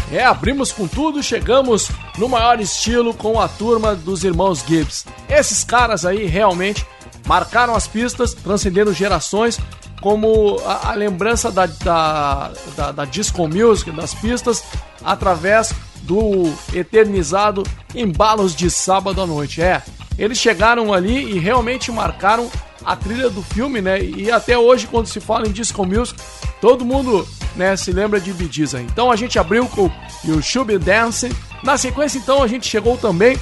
É, 0.09 0.23
abrimos 0.23 0.71
com 0.71 0.87
tudo, 0.87 1.21
chegamos 1.21 1.91
no 2.17 2.29
maior 2.29 2.61
estilo 2.61 3.13
com 3.13 3.41
a 3.41 3.49
turma 3.49 3.93
dos 3.93 4.23
irmãos 4.23 4.63
Gibbs. 4.65 5.05
Esses 5.27 5.65
caras 5.65 6.05
aí 6.05 6.25
realmente 6.25 6.87
marcaram 7.27 7.75
as 7.75 7.87
pistas, 7.87 8.33
transcendendo 8.33 8.93
gerações, 8.93 9.59
como 10.01 10.57
a, 10.65 10.91
a 10.91 10.93
lembrança 10.93 11.51
da, 11.51 11.65
da, 11.65 12.51
da, 12.77 12.91
da 12.93 13.05
disco 13.05 13.49
music, 13.49 13.91
das 13.91 14.13
pistas, 14.13 14.63
através 15.03 15.73
do 16.09 16.51
eternizado 16.73 17.61
Embalos 17.93 18.55
de 18.55 18.67
Sábado 18.71 19.21
à 19.21 19.27
Noite. 19.27 19.61
É, 19.61 19.83
eles 20.17 20.39
chegaram 20.39 20.91
ali 20.91 21.35
e 21.35 21.37
realmente 21.37 21.91
marcaram 21.91 22.49
a 22.83 22.95
trilha 22.95 23.29
do 23.29 23.43
filme, 23.43 23.79
né? 23.79 24.01
E 24.01 24.31
até 24.31 24.57
hoje, 24.57 24.87
quando 24.87 25.05
se 25.05 25.19
fala 25.19 25.47
em 25.47 25.51
disco 25.51 25.85
music, 25.85 26.19
todo 26.59 26.83
mundo 26.83 27.27
né, 27.55 27.77
se 27.77 27.91
lembra 27.91 28.19
de 28.19 28.33
Gees. 28.51 28.73
Então 28.73 29.11
a 29.11 29.15
gente 29.15 29.37
abriu 29.37 29.67
com 29.67 29.91
You 30.25 30.41
Should 30.41 30.79
Dancing. 30.79 31.31
Na 31.63 31.77
sequência, 31.77 32.17
então, 32.17 32.41
a 32.41 32.47
gente 32.47 32.67
chegou 32.67 32.97
também 32.97 33.37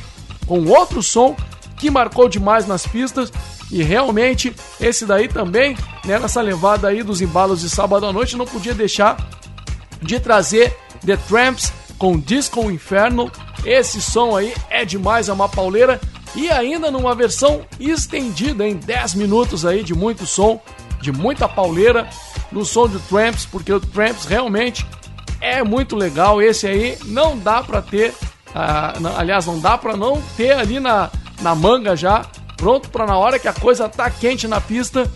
com 0.46 0.66
outro 0.66 1.02
som 1.02 1.38
que 1.78 1.90
marcou 1.90 2.28
demais 2.28 2.68
nas 2.68 2.86
pistas. 2.86 3.32
E 3.72 3.82
realmente, 3.82 4.54
esse 4.82 5.06
daí 5.06 5.30
também, 5.30 5.78
né, 6.04 6.20
nessa 6.20 6.42
levada 6.42 6.90
aí 6.90 7.02
dos 7.02 7.22
embalos 7.22 7.62
de 7.62 7.70
sábado 7.70 8.06
à 8.06 8.12
noite, 8.12 8.36
não 8.36 8.46
podia 8.46 8.74
deixar 8.74 9.16
de 10.02 10.20
trazer 10.20 10.76
The 11.06 11.16
Tramps 11.16 11.72
com 11.98 12.20
Disco 12.20 12.70
Inferno. 12.72 13.32
Esse 13.66 14.02
som 14.02 14.36
aí 14.36 14.54
é 14.70 14.86
demais, 14.86 15.30
é 15.30 15.34
uma 15.34 15.50
pauleira. 15.50 16.00
E 16.36 16.50
ainda 16.50 16.92
numa 16.92 17.16
versão 17.16 17.66
estendida 17.80 18.68
em 18.68 18.76
10 18.76 19.16
minutos 19.16 19.66
aí 19.66 19.84
de 19.84 19.96
muito 19.96 20.26
som, 20.26 20.62
de 21.02 21.12
muita 21.12 21.48
pauleira 21.48 22.08
no 22.52 22.64
som 22.64 22.88
do 22.88 23.00
Tramps, 23.00 23.46
porque 23.46 23.74
o 23.74 23.80
Tramps 23.80 24.26
realmente 24.26 24.86
é 25.42 25.64
muito 25.64 25.96
legal. 25.96 26.42
Esse 26.42 26.68
aí 26.68 26.98
não 27.06 27.38
dá 27.38 27.64
pra 27.64 27.82
ter, 27.82 28.12
uh, 28.12 29.18
aliás, 29.18 29.46
não 29.46 29.60
dá 29.60 29.78
pra 29.78 29.96
não 29.96 30.22
ter 30.36 30.52
ali 30.52 30.80
na, 30.80 31.10
na 31.42 31.56
manga 31.56 31.96
já, 31.96 32.26
pronto 32.56 32.90
pra 32.90 33.06
na 33.06 33.18
hora 33.18 33.40
que 33.40 33.48
a 33.48 33.54
coisa 33.54 33.88
tá 33.90 34.10
quente 34.10 34.48
na 34.48 34.60
pista, 34.60 35.10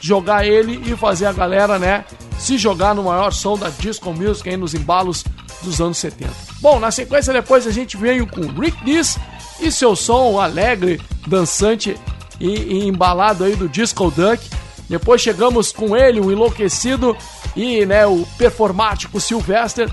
jogar 0.00 0.46
ele 0.46 0.80
e 0.90 0.96
fazer 0.96 1.26
a 1.26 1.32
galera, 1.32 1.78
né, 1.78 2.04
se 2.38 2.58
jogar 2.58 2.94
no 2.94 3.04
maior 3.04 3.32
som 3.32 3.56
da 3.56 3.70
disco 3.70 4.12
music 4.12 4.48
aí 4.48 4.56
nos 4.56 4.74
embalos 4.74 5.24
dos 5.64 5.80
anos 5.80 5.98
70. 5.98 6.30
Bom, 6.60 6.78
na 6.78 6.90
sequência 6.90 7.32
depois 7.32 7.66
a 7.66 7.70
gente 7.70 7.96
veio 7.96 8.26
com 8.26 8.42
Rick 8.42 8.84
Dees 8.84 9.18
e 9.60 9.70
seu 9.70 9.96
som 9.96 10.38
alegre, 10.38 11.00
dançante 11.26 11.96
e, 12.40 12.48
e 12.48 12.88
embalado 12.88 13.44
aí 13.44 13.56
do 13.56 13.68
Disco 13.68 14.10
Duck. 14.10 14.48
Depois 14.88 15.20
chegamos 15.20 15.72
com 15.72 15.96
ele, 15.96 16.20
o 16.20 16.30
enlouquecido 16.30 17.16
e 17.56 17.86
né, 17.86 18.06
o 18.06 18.26
performático 18.36 19.20
Sylvester 19.20 19.90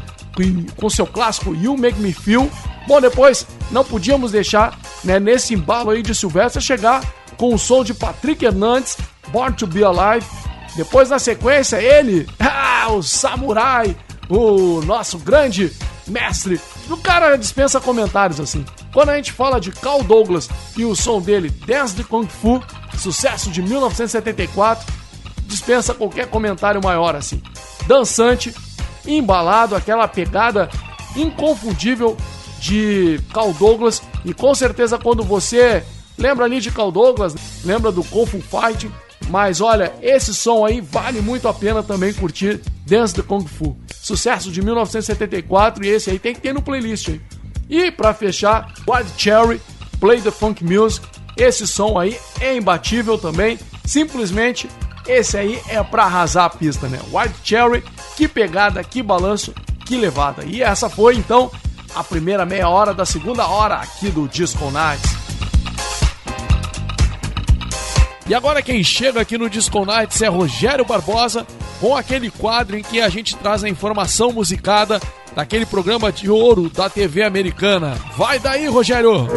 com 0.76 0.90
seu 0.90 1.06
clássico 1.06 1.56
You 1.56 1.78
Make 1.78 2.00
Me 2.00 2.14
Feel. 2.14 2.50
Bom, 2.88 3.00
depois 3.00 3.46
não 3.70 3.84
podíamos 3.84 4.32
deixar 4.32 4.78
né, 5.04 5.20
nesse 5.20 5.54
embalo 5.54 5.92
aí 5.92 6.02
de 6.02 6.16
Sylvester 6.16 6.62
chegar 6.62 7.04
com 7.38 7.54
o 7.54 7.60
som 7.60 7.84
de 7.84 7.94
Patrick 7.94 8.44
Hernandes, 8.44 8.98
Born 9.30 9.56
to 9.56 9.68
Be 9.68 9.84
Alive. 9.84 10.26
Depois 10.76 11.10
na 11.10 11.20
sequência 11.20 11.82
ele, 11.82 12.28
ah, 12.40 12.88
o 12.92 13.02
samurai, 13.02 13.96
o 14.32 14.82
nosso 14.82 15.18
grande 15.20 15.72
mestre. 16.08 16.60
O 16.90 16.98
cara 16.98 17.36
dispensa 17.36 17.82
comentários 17.82 18.40
assim. 18.40 18.66
Quando 18.94 19.10
a 19.10 19.16
gente 19.16 19.32
fala 19.32 19.60
de 19.60 19.72
Carl 19.72 20.04
Douglas 20.04 20.50
e 20.78 20.86
o 20.86 20.96
som 20.96 21.22
dele, 21.22 21.50
Dance 21.50 21.96
de 21.96 22.04
Kung 22.04 22.26
Fu, 22.26 22.64
sucesso 22.98 23.50
de 23.52 23.62
1974, 23.62 24.92
dispensa 25.44 25.94
qualquer 25.94 26.28
comentário 26.28 26.82
maior 26.82 27.16
assim. 27.16 27.42
Dançante, 27.88 28.54
embalado, 29.06 29.76
aquela 29.76 30.08
pegada 30.08 30.70
inconfundível 31.16 32.16
de 32.60 33.20
Carl 33.34 33.52
Douglas 33.54 34.02
e 34.24 34.34
com 34.34 34.56
certeza 34.56 34.98
quando 34.98 35.24
você 35.24 35.84
lembra 36.18 36.46
ali 36.46 36.62
de 36.62 36.72
Carl 36.72 36.92
Douglas, 36.92 37.36
lembra 37.66 37.92
do 37.92 38.04
Kung 38.04 38.26
Fu 38.26 38.40
Fighting, 38.40 38.92
mas 39.30 39.60
olha, 39.60 39.94
esse 40.02 40.34
som 40.34 40.66
aí 40.66 40.80
vale 40.80 41.20
muito 41.20 41.48
a 41.48 41.54
pena 41.54 41.84
também 41.84 42.14
curtir 42.14 42.62
Dance 42.86 43.14
the 43.14 43.22
Kung 43.22 43.46
Fu. 43.46 43.76
Sucesso 44.02 44.52
de 44.52 44.62
1974 44.64 45.86
e 45.86 45.90
esse 45.90 46.10
aí 46.10 46.18
tem 46.18 46.34
que 46.34 46.42
ter 46.42 46.54
no 46.54 46.62
playlist 46.62 47.10
aí. 47.10 47.22
E 47.70 47.92
para 47.92 48.14
fechar, 48.14 48.74
Wild 48.88 49.12
Cherry, 49.16 49.62
Play 50.00 50.22
the 50.22 50.32
Funk 50.32 50.64
Music. 50.64 51.06
Esse 51.38 51.68
som 51.68 52.00
aí 52.00 52.18
é 52.40 52.56
imbatível 52.56 53.18
também. 53.18 53.60
Simplesmente 53.86 54.68
esse 55.08 55.38
aí 55.38 55.62
é 55.68 55.82
para 55.84 56.04
arrasar 56.04 56.46
a 56.46 56.50
pista, 56.50 56.88
né? 56.88 57.00
Wild 57.12 57.36
Cherry, 57.44 57.84
que 58.18 58.28
pegada, 58.28 58.84
que 58.84 59.04
balanço, 59.04 59.54
que 59.86 59.96
levada. 59.96 60.44
E 60.46 60.62
essa 60.62 60.90
foi 60.90 61.16
então 61.16 61.52
a 61.96 62.04
primeira 62.04 62.46
meia 62.46 62.70
hora 62.70 62.94
da 62.94 63.06
segunda 63.06 63.48
hora 63.48 63.76
aqui 63.76 64.10
do 64.10 64.28
Disco 64.28 64.70
Nights. 64.72 65.21
E 68.32 68.34
agora 68.34 68.62
quem 68.62 68.82
chega 68.82 69.20
aqui 69.20 69.38
no 69.38 69.50
Disco 69.50 69.84
Nights 69.84 70.22
é 70.22 70.28
Rogério 70.30 70.86
Barbosa, 70.86 71.46
com 71.82 71.98
aquele 71.98 72.32
quadro 72.32 72.78
em 72.78 72.82
que 72.82 73.02
a 73.02 73.10
gente 73.10 73.36
traz 73.36 73.62
a 73.62 73.68
informação 73.68 74.32
musicada 74.32 75.02
daquele 75.36 75.66
programa 75.66 76.14
de 76.14 76.30
ouro 76.30 76.70
da 76.70 76.90
TV 76.90 77.24
americana. 77.24 77.94
Vai 78.16 78.40
daí, 78.40 78.68
Rogério! 78.68 79.28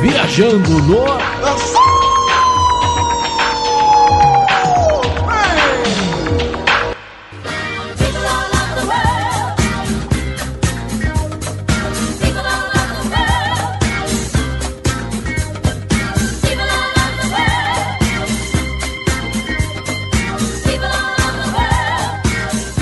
Viajando 0.00 0.70
no. 0.80 2.23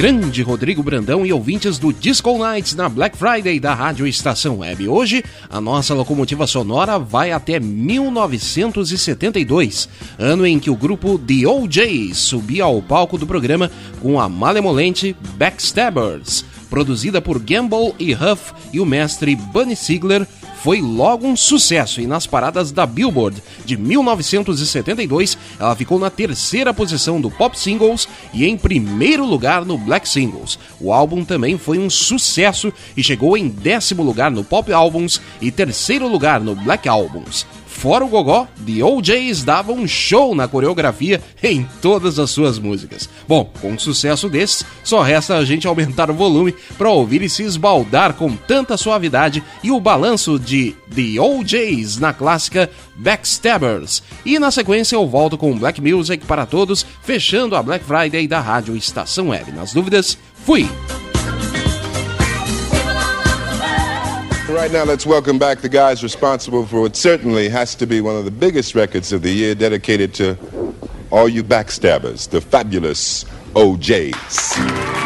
Grande 0.02 0.42
Rodrigo 0.42 0.82
Brandão 0.82 1.24
e 1.24 1.32
ouvintes 1.32 1.78
do 1.78 1.92
Disco 1.92 2.36
Nights 2.36 2.74
na 2.74 2.88
Black 2.88 3.16
Friday 3.16 3.60
da 3.60 3.72
Rádio 3.72 4.04
Estação 4.04 4.58
Web. 4.58 4.88
Hoje, 4.88 5.22
a 5.48 5.60
nossa 5.60 5.94
locomotiva 5.94 6.44
sonora 6.44 6.98
vai 6.98 7.30
até 7.30 7.60
1972, 7.60 9.88
ano 10.18 10.44
em 10.44 10.58
que 10.58 10.70
o 10.70 10.76
grupo 10.76 11.20
The 11.20 11.46
OJs 11.46 12.18
subia 12.18 12.64
ao 12.64 12.82
palco 12.82 13.16
do 13.16 13.28
programa 13.28 13.70
com 14.00 14.18
a 14.18 14.28
malemolente 14.28 15.14
Backstabbers, 15.36 16.44
produzida 16.68 17.22
por 17.22 17.38
Gamble 17.38 17.94
e 17.96 18.12
Huff 18.12 18.52
e 18.72 18.80
o 18.80 18.84
mestre 18.84 19.36
Bunny 19.36 19.76
Sigler 19.76 20.26
foi 20.62 20.80
logo 20.80 21.26
um 21.26 21.34
sucesso 21.34 22.00
e 22.00 22.06
nas 22.06 22.24
paradas 22.24 22.70
da 22.70 22.86
Billboard 22.86 23.42
de 23.64 23.76
1972 23.76 25.36
ela 25.58 25.74
ficou 25.74 25.98
na 25.98 26.08
terceira 26.08 26.72
posição 26.72 27.20
do 27.20 27.28
Pop 27.28 27.58
Singles 27.58 28.08
e 28.32 28.46
em 28.46 28.56
primeiro 28.56 29.26
lugar 29.26 29.64
no 29.64 29.76
Black 29.76 30.08
Singles. 30.08 30.60
O 30.80 30.92
álbum 30.92 31.24
também 31.24 31.58
foi 31.58 31.80
um 31.80 31.90
sucesso 31.90 32.72
e 32.96 33.02
chegou 33.02 33.36
em 33.36 33.48
décimo 33.48 34.04
lugar 34.04 34.30
no 34.30 34.44
Pop 34.44 34.72
Albums 34.72 35.20
e 35.40 35.50
terceiro 35.50 36.06
lugar 36.06 36.40
no 36.40 36.54
Black 36.54 36.88
Albums. 36.88 37.44
Fora 37.82 38.04
o 38.04 38.08
gogó, 38.08 38.46
The 38.64 38.84
OJs 38.84 39.42
davam 39.42 39.74
um 39.74 39.88
show 39.88 40.36
na 40.36 40.46
coreografia 40.46 41.20
em 41.42 41.66
todas 41.80 42.16
as 42.20 42.30
suas 42.30 42.56
músicas. 42.56 43.08
Bom, 43.26 43.50
com 43.60 43.72
um 43.72 43.78
sucesso 43.78 44.28
desses, 44.28 44.64
só 44.84 45.02
resta 45.02 45.36
a 45.36 45.44
gente 45.44 45.66
aumentar 45.66 46.08
o 46.08 46.14
volume 46.14 46.54
para 46.78 46.88
ouvir 46.88 47.22
e 47.22 47.28
se 47.28 47.42
esbaldar 47.42 48.14
com 48.14 48.36
tanta 48.36 48.76
suavidade 48.76 49.42
e 49.64 49.72
o 49.72 49.80
balanço 49.80 50.38
de 50.38 50.76
The 50.94 51.20
OJs 51.20 51.98
na 51.98 52.12
clássica 52.12 52.70
Backstabbers. 52.94 54.00
E 54.24 54.38
na 54.38 54.52
sequência 54.52 54.94
eu 54.94 55.04
volto 55.04 55.36
com 55.36 55.58
Black 55.58 55.80
Music 55.80 56.24
para 56.24 56.46
todos, 56.46 56.86
fechando 57.02 57.56
a 57.56 57.62
Black 57.64 57.84
Friday 57.84 58.28
da 58.28 58.38
Rádio 58.38 58.76
Estação 58.76 59.30
Web. 59.30 59.50
Nas 59.50 59.72
dúvidas, 59.72 60.16
fui! 60.46 60.68
Right 64.52 64.70
now, 64.70 64.84
let's 64.84 65.06
welcome 65.06 65.38
back 65.38 65.62
the 65.62 65.68
guys 65.70 66.02
responsible 66.02 66.66
for 66.66 66.82
what 66.82 66.94
certainly 66.94 67.48
has 67.48 67.74
to 67.76 67.86
be 67.86 68.02
one 68.02 68.16
of 68.16 68.26
the 68.26 68.30
biggest 68.30 68.74
records 68.74 69.10
of 69.10 69.22
the 69.22 69.30
year, 69.30 69.54
dedicated 69.54 70.12
to 70.16 70.36
all 71.10 71.26
you 71.26 71.42
backstabbers, 71.42 72.28
the 72.28 72.42
fabulous 72.42 73.24
OJs. 73.54 75.01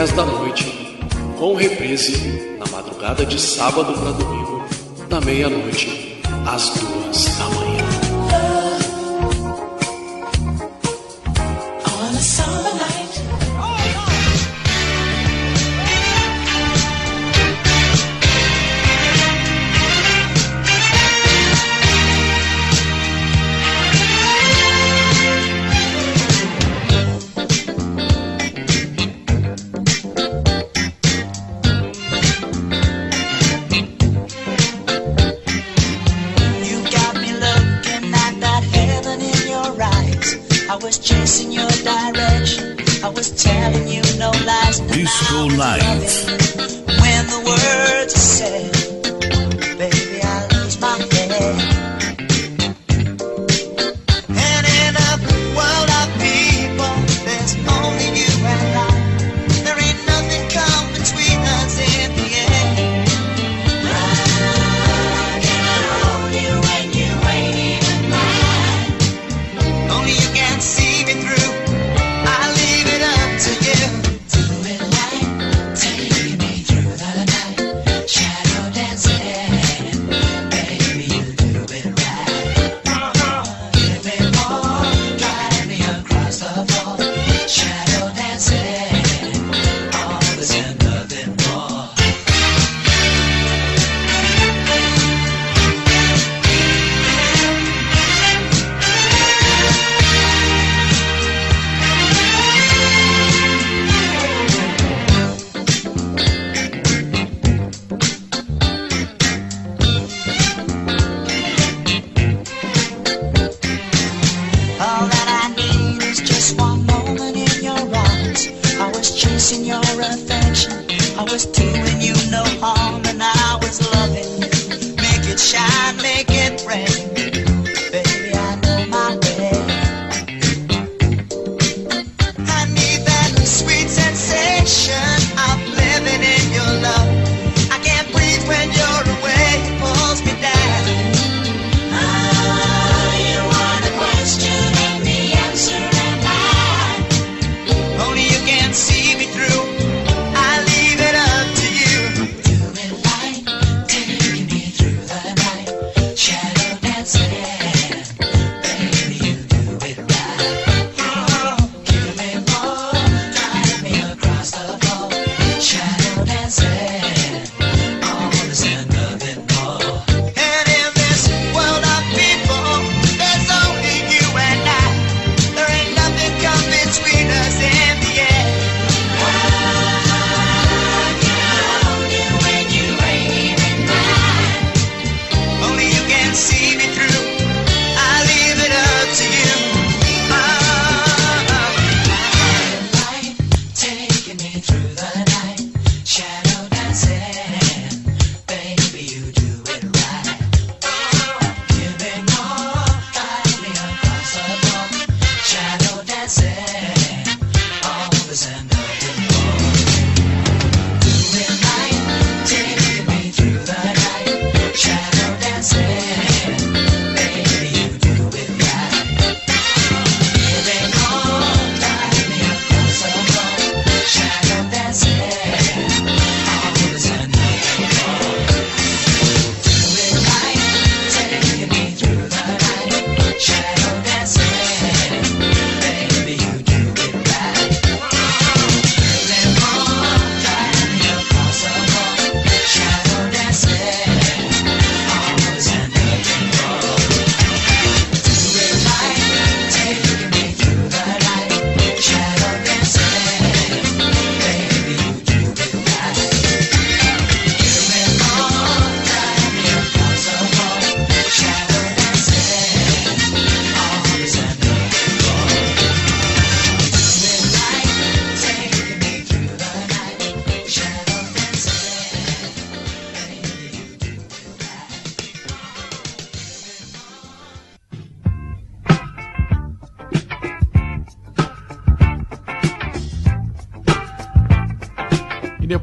10 0.00 0.12
da 0.12 0.24
noite, 0.24 0.98
com 1.38 1.54
reprise 1.54 2.56
na 2.58 2.64
madrugada 2.74 3.26
de 3.26 3.38
sábado 3.38 3.92
para 3.92 4.12
domingo, 4.12 4.64
da 5.10 5.20
meia-noite 5.20 6.22
às 6.46 6.70
duas 6.70 7.26
da 7.36 7.44
manhã. 7.50 7.99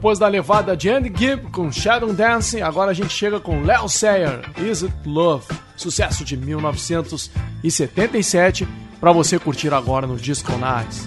Depois 0.07 0.19
da 0.19 0.27
levada 0.29 0.77
de 0.77 0.89
Andy 0.89 1.11
Gibb 1.13 1.51
com 1.51 1.69
Shadow 1.69 2.13
Dancing, 2.13 2.61
agora 2.61 2.91
a 2.91 2.93
gente 2.93 3.09
chega 3.09 3.41
com 3.41 3.63
Léo 3.63 3.89
Sayer, 3.89 4.39
Is 4.57 4.81
It 4.81 4.95
Love? 5.05 5.43
Sucesso 5.75 6.23
de 6.23 6.37
1977, 6.37 8.65
para 9.01 9.11
você 9.11 9.37
curtir 9.37 9.73
agora 9.73 10.07
no 10.07 10.15
Disco 10.15 10.53
Nights. 10.53 11.05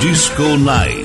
Disco 0.00 0.58
Night. 0.58 0.99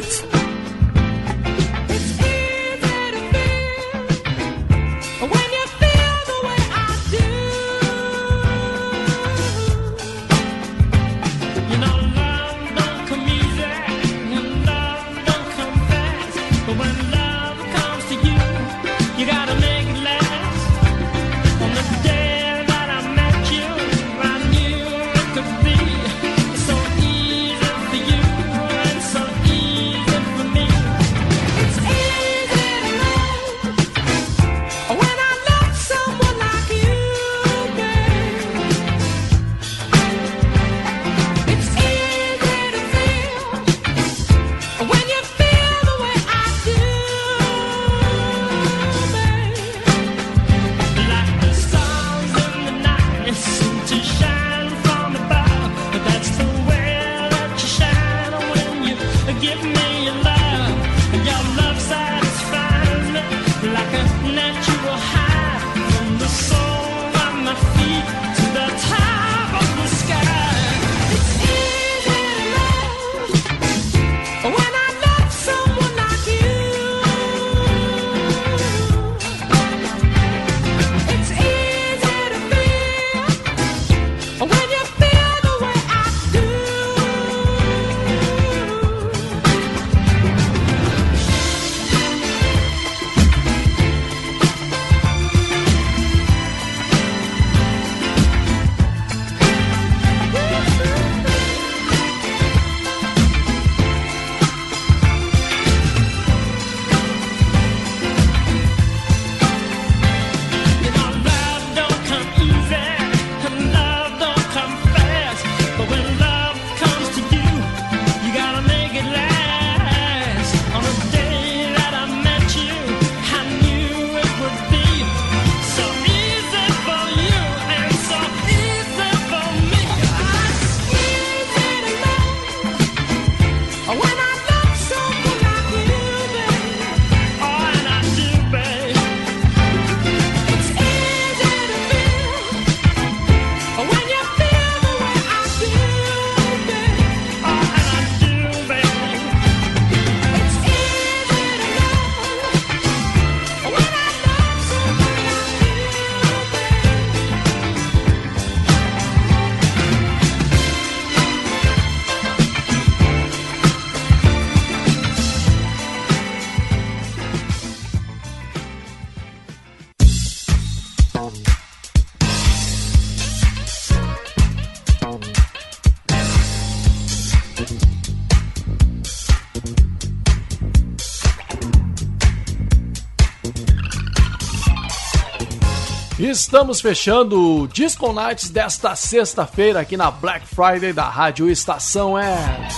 Estamos 186.56 186.80
fechando 186.80 187.64
o 187.64 187.68
Disco 187.68 188.14
Nights 188.14 188.49
desta 188.49 188.95
sexta-feira 188.95 189.82
aqui 189.82 189.98
na 189.98 190.10
Black 190.10 190.48
Friday 190.48 190.94
da 190.94 191.03
Rádio 191.03 191.49
Estação 191.49 192.18
é. 192.18 192.69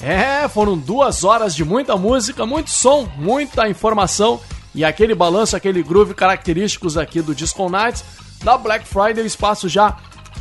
É, 0.00 0.46
foram 0.46 0.78
duas 0.78 1.24
horas 1.24 1.52
de 1.52 1.64
muita 1.64 1.96
música, 1.96 2.46
muito 2.46 2.70
som, 2.70 3.08
muita 3.16 3.68
informação 3.68 4.40
e 4.72 4.84
aquele 4.84 5.16
balanço, 5.16 5.56
aquele 5.56 5.82
groove 5.82 6.14
característicos 6.14 6.96
aqui 6.96 7.20
do 7.20 7.34
Disco 7.34 7.68
Nights 7.68 8.04
da 8.44 8.56
Black 8.56 8.86
Friday, 8.86 9.24
o 9.24 9.26
espaço 9.26 9.68
já 9.68 9.96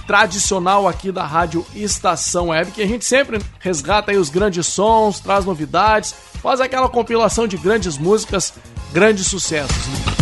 tradicional 0.06 0.88
aqui 0.88 1.12
da 1.12 1.26
Rádio 1.26 1.66
Estação 1.76 2.48
Web, 2.48 2.72
que 2.72 2.82
a 2.82 2.88
gente 2.88 3.06
sempre 3.06 3.40
resgata 3.60 4.12
aí 4.12 4.18
os 4.18 4.30
grandes 4.30 4.68
sons, 4.68 5.20
traz 5.20 5.46
novidades, 5.46 6.14
faz 6.42 6.60
aquela 6.60 6.90
compilação 6.90 7.48
de 7.48 7.58
grandes 7.58 7.98
músicas, 7.98 8.54
grandes 8.92 9.28
sucessos. 9.28 10.14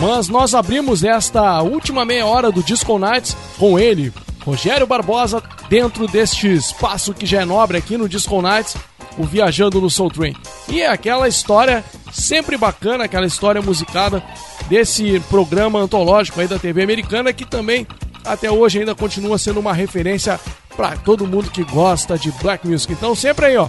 Mas 0.00 0.28
nós 0.28 0.52
abrimos 0.52 1.04
esta 1.04 1.62
última 1.62 2.04
meia 2.04 2.26
hora 2.26 2.50
do 2.50 2.60
Disco 2.60 2.98
Nights 2.98 3.36
com 3.56 3.78
ele, 3.78 4.12
Rogério 4.44 4.84
Barbosa, 4.84 5.40
dentro 5.68 6.08
deste 6.08 6.52
espaço 6.52 7.14
que 7.14 7.24
já 7.24 7.42
é 7.42 7.44
nobre 7.44 7.78
aqui 7.78 7.96
no 7.96 8.08
Disco 8.08 8.42
Nights, 8.42 8.76
o 9.18 9.24
Viajando 9.24 9.80
no 9.80 9.90
Soul 9.90 10.10
Train. 10.10 10.34
E 10.68 10.80
é 10.80 10.88
aquela 10.88 11.28
história 11.28 11.84
sempre 12.12 12.56
bacana, 12.56 13.04
aquela 13.04 13.26
história 13.26 13.62
musicada 13.62 14.22
desse 14.68 15.20
programa 15.28 15.80
antológico 15.80 16.40
aí 16.40 16.46
da 16.46 16.58
TV 16.58 16.82
americana 16.82 17.32
que 17.32 17.44
também 17.44 17.86
até 18.24 18.50
hoje 18.50 18.78
ainda 18.78 18.94
continua 18.94 19.38
sendo 19.38 19.60
uma 19.60 19.72
referência 19.72 20.38
para 20.76 20.96
todo 20.96 21.26
mundo 21.26 21.50
que 21.50 21.64
gosta 21.64 22.16
de 22.16 22.30
black 22.32 22.66
music. 22.66 22.92
Então 22.92 23.14
sempre 23.14 23.46
aí, 23.46 23.56
ó, 23.56 23.68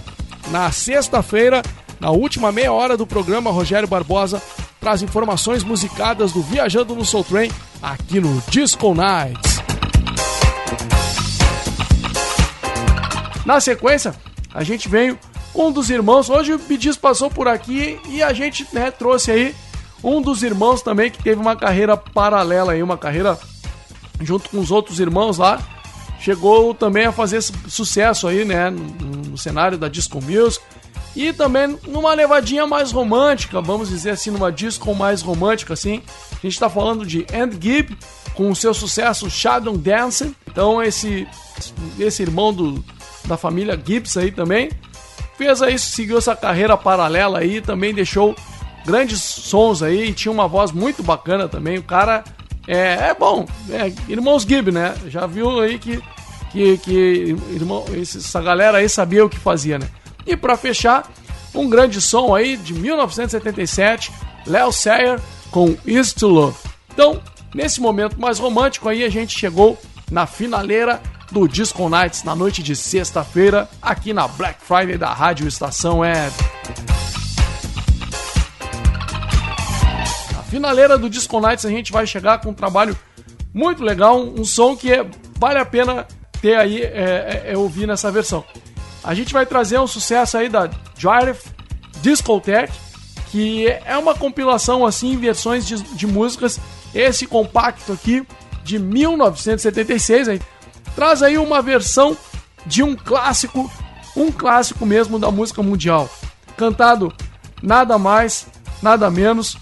na 0.50 0.70
sexta-feira, 0.70 1.62
na 2.00 2.10
última 2.10 2.52
meia 2.52 2.72
hora 2.72 2.96
do 2.96 3.06
programa, 3.06 3.50
Rogério 3.50 3.88
Barbosa 3.88 4.40
traz 4.84 5.00
informações 5.00 5.64
musicadas 5.64 6.32
do 6.32 6.42
Viajando 6.42 6.94
no 6.94 7.06
Soul 7.06 7.24
Train 7.24 7.50
aqui 7.82 8.20
no 8.20 8.42
Disco 8.50 8.94
Nights. 8.94 9.62
Na 13.46 13.60
sequência, 13.60 14.14
a 14.52 14.62
gente 14.62 14.86
veio 14.86 15.18
um 15.54 15.70
dos 15.70 15.90
irmãos. 15.90 16.28
Hoje 16.28 16.52
o 16.52 16.58
Bidis 16.58 16.96
passou 16.96 17.30
por 17.30 17.46
aqui 17.48 17.98
e 18.08 18.22
a 18.22 18.32
gente 18.32 18.66
né, 18.72 18.90
trouxe 18.90 19.30
aí 19.30 19.54
um 20.02 20.20
dos 20.20 20.42
irmãos 20.42 20.82
também 20.82 21.10
que 21.10 21.22
teve 21.22 21.40
uma 21.40 21.56
carreira 21.56 21.96
paralela 21.96 22.72
aí, 22.72 22.82
uma 22.82 22.98
carreira 22.98 23.38
junto 24.20 24.48
com 24.50 24.58
os 24.58 24.70
outros 24.70 25.00
irmãos 25.00 25.38
lá. 25.38 25.62
Chegou 26.20 26.74
também 26.74 27.06
a 27.06 27.12
fazer 27.12 27.42
su- 27.42 27.52
sucesso 27.68 28.26
aí, 28.26 28.44
né, 28.44 28.70
no, 28.70 29.30
no 29.30 29.38
cenário 29.38 29.76
da 29.78 29.88
disco 29.88 30.20
music. 30.22 30.64
E 31.14 31.32
também 31.32 31.78
numa 31.86 32.12
levadinha 32.12 32.66
mais 32.66 32.90
romântica, 32.90 33.60
vamos 33.60 33.88
dizer 33.88 34.10
assim, 34.10 34.30
numa 34.30 34.50
disco 34.50 34.92
mais 34.94 35.22
romântica, 35.22 35.72
assim. 35.74 36.02
A 36.32 36.46
gente 36.46 36.58
tá 36.58 36.68
falando 36.68 37.06
de 37.06 37.24
Andy 37.32 37.56
Gibb, 37.60 37.96
com 38.34 38.50
o 38.50 38.56
seu 38.56 38.74
sucesso 38.74 39.30
Shadow 39.30 39.76
Dancing. 39.78 40.34
Então 40.50 40.82
esse, 40.82 41.26
esse 42.00 42.22
irmão 42.22 42.52
do, 42.52 42.84
da 43.26 43.36
família 43.36 43.80
Gibbs 43.82 44.16
aí 44.16 44.32
também 44.32 44.70
fez 45.36 45.62
aí, 45.62 45.78
seguiu 45.78 46.18
essa 46.18 46.34
carreira 46.34 46.76
paralela 46.76 47.38
aí, 47.38 47.60
também 47.60 47.94
deixou 47.94 48.34
grandes 48.84 49.20
sons 49.20 49.82
aí, 49.82 50.12
tinha 50.12 50.32
uma 50.32 50.46
voz 50.46 50.72
muito 50.72 51.02
bacana 51.02 51.48
também. 51.48 51.78
O 51.78 51.82
cara 51.82 52.24
é, 52.66 53.08
é 53.10 53.14
bom, 53.14 53.46
é, 53.70 53.92
irmãos 54.08 54.42
Gibb, 54.42 54.70
né? 54.70 54.94
Já 55.08 55.26
viu 55.26 55.60
aí 55.60 55.78
que, 55.78 56.02
que, 56.50 56.78
que 56.78 57.36
irmão, 57.52 57.84
essa 58.00 58.40
galera 58.40 58.78
aí 58.78 58.88
sabia 58.88 59.24
o 59.24 59.28
que 59.28 59.38
fazia, 59.38 59.78
né? 59.78 59.88
E 60.26 60.36
para 60.36 60.56
fechar, 60.56 61.10
um 61.54 61.68
grande 61.68 62.00
som 62.00 62.34
aí 62.34 62.56
de 62.56 62.74
1977, 62.74 64.12
Léo 64.46 64.72
Sayer 64.72 65.20
com 65.50 65.76
Is 65.86 66.12
to 66.12 66.28
Love. 66.28 66.56
Então, 66.92 67.20
nesse 67.54 67.80
momento 67.80 68.20
mais 68.20 68.38
romântico 68.38 68.88
aí, 68.88 69.04
a 69.04 69.10
gente 69.10 69.38
chegou 69.38 69.78
na 70.10 70.26
finaleira 70.26 71.00
do 71.34 71.48
Disco 71.48 71.88
Nights 71.88 72.22
na 72.22 72.32
noite 72.32 72.62
de 72.62 72.76
sexta-feira, 72.76 73.68
aqui 73.82 74.12
na 74.12 74.28
Black 74.28 74.62
Friday 74.62 74.96
da 74.96 75.12
Rádio 75.12 75.48
Estação 75.48 75.98
Web. 75.98 76.32
Na 80.32 80.42
finaleira 80.44 80.96
do 80.96 81.10
Disco 81.10 81.40
Nights 81.40 81.64
a 81.66 81.70
gente 81.70 81.90
vai 81.90 82.06
chegar 82.06 82.40
com 82.40 82.50
um 82.50 82.54
trabalho 82.54 82.96
muito 83.52 83.82
legal, 83.82 84.16
um 84.16 84.44
som 84.44 84.76
que 84.76 84.92
é, 84.92 85.04
vale 85.36 85.58
a 85.58 85.64
pena 85.64 86.06
ter 86.40 86.54
aí, 86.56 86.80
é, 86.80 87.42
é, 87.46 87.52
é 87.52 87.58
ouvir 87.58 87.88
nessa 87.88 88.12
versão. 88.12 88.44
A 89.02 89.12
gente 89.12 89.32
vai 89.32 89.44
trazer 89.44 89.80
um 89.80 89.88
sucesso 89.88 90.38
aí 90.38 90.48
da 90.48 90.70
Giraffe 90.96 91.50
Discotheque, 92.00 92.72
que 93.32 93.66
é 93.66 93.98
uma 93.98 94.14
compilação 94.14 94.86
assim 94.86 95.16
versões 95.16 95.66
de, 95.66 95.82
de 95.82 96.06
músicas. 96.06 96.60
Esse 96.94 97.26
compacto 97.26 97.92
aqui 97.92 98.24
de 98.62 98.78
1976 98.78 100.28
aí, 100.28 100.40
traz 100.94 101.22
aí 101.22 101.38
uma 101.38 101.60
versão 101.60 102.16
de 102.66 102.82
um 102.82 102.96
clássico, 102.96 103.70
um 104.16 104.30
clássico 104.30 104.86
mesmo 104.86 105.18
da 105.18 105.30
música 105.30 105.62
mundial, 105.62 106.08
cantado 106.56 107.12
nada 107.62 107.98
mais, 107.98 108.46
nada 108.82 109.10
menos 109.10 109.56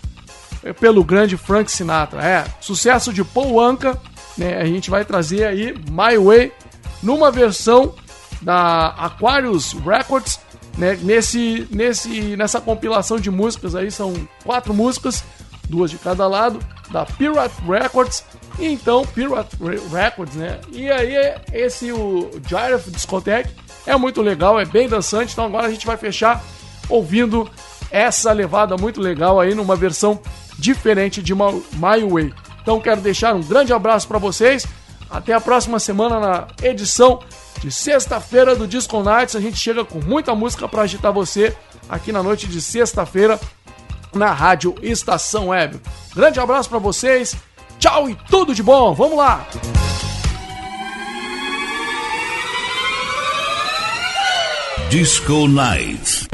é, 0.63 0.73
pelo 0.73 1.05
grande 1.05 1.37
Frank 1.37 1.71
Sinatra. 1.71 2.23
É, 2.23 2.45
sucesso 2.61 3.13
de 3.13 3.25
Paul 3.25 3.61
Anka, 3.61 3.99
né? 4.37 4.61
A 4.61 4.65
gente 4.65 4.91
vai 4.91 5.05
trazer 5.05 5.45
aí 5.45 5.75
My 5.91 6.19
Way 6.19 6.53
numa 7.03 7.31
versão 7.31 7.95
da 8.41 8.89
Aquarius 8.89 9.73
Records, 9.73 10.41
né? 10.77 10.99
Nesse, 11.03 11.67
nesse, 11.71 12.37
nessa 12.37 12.61
compilação 12.61 13.19
de 13.19 13.31
músicas 13.31 13.75
aí 13.75 13.91
são 13.91 14.15
quatro 14.45 14.73
músicas, 14.73 15.25
duas 15.69 15.91
de 15.91 15.99
cada 15.99 16.27
lado, 16.27 16.61
da 16.91 17.05
Pirate 17.05 17.55
Records. 17.67 18.25
E 18.63 18.69
então 18.69 19.05
Pirate 19.05 19.57
Records, 19.91 20.37
né? 20.37 20.61
E 20.71 20.89
aí 20.89 21.17
esse 21.53 21.91
o 21.91 22.31
Giraffe 22.47 22.93
Discotheque 22.93 23.53
é 23.85 23.97
muito 23.97 24.23
legal, 24.23 24.59
é 24.61 24.65
bem 24.65 24.89
dançante. 24.89 25.33
Então 25.33 25.47
agora 25.47 25.67
a 25.67 25.71
gente 25.71 25.85
vai 25.85 25.97
fechar 25.97 26.41
ouvindo 26.89 27.51
essa 27.91 28.31
levada 28.33 28.77
muito 28.77 29.01
legal 29.01 29.41
aí 29.41 29.53
numa 29.53 29.75
versão 29.75 30.21
diferente 30.57 31.21
de 31.21 31.35
My 31.35 32.09
Way. 32.09 32.33
Então 32.63 32.81
quero 32.81 33.01
deixar 33.01 33.35
um 33.35 33.43
grande 33.43 33.73
abraço 33.73 34.07
para 34.07 34.19
vocês. 34.19 34.65
Até 35.11 35.33
a 35.33 35.41
próxima 35.41 35.81
semana 35.81 36.21
na 36.21 36.47
edição 36.63 37.19
de 37.59 37.73
sexta-feira 37.73 38.55
do 38.55 38.69
Disco 38.69 39.03
Nights. 39.03 39.35
A 39.35 39.41
gente 39.41 39.57
chega 39.57 39.85
com 39.85 39.99
muita 39.99 40.37
música 40.37 40.69
para 40.69 40.83
agitar 40.83 41.13
você 41.13 41.53
aqui 41.89 42.13
na 42.13 42.23
noite 42.23 42.47
de 42.47 42.63
sexta-feira 42.63 43.41
na 44.15 44.33
Rádio 44.33 44.77
Estação 44.81 45.49
Web. 45.49 45.81
Grande 46.15 46.39
abraço 46.39 46.69
para 46.69 46.79
vocês. 46.79 47.35
Tchau 47.83 48.09
e 48.09 48.15
tudo 48.31 48.55
de 48.55 48.63
bom. 48.63 48.95
Vamos 48.95 49.17
lá. 49.17 49.45
Disco 54.89 55.49
Night. 55.49 56.29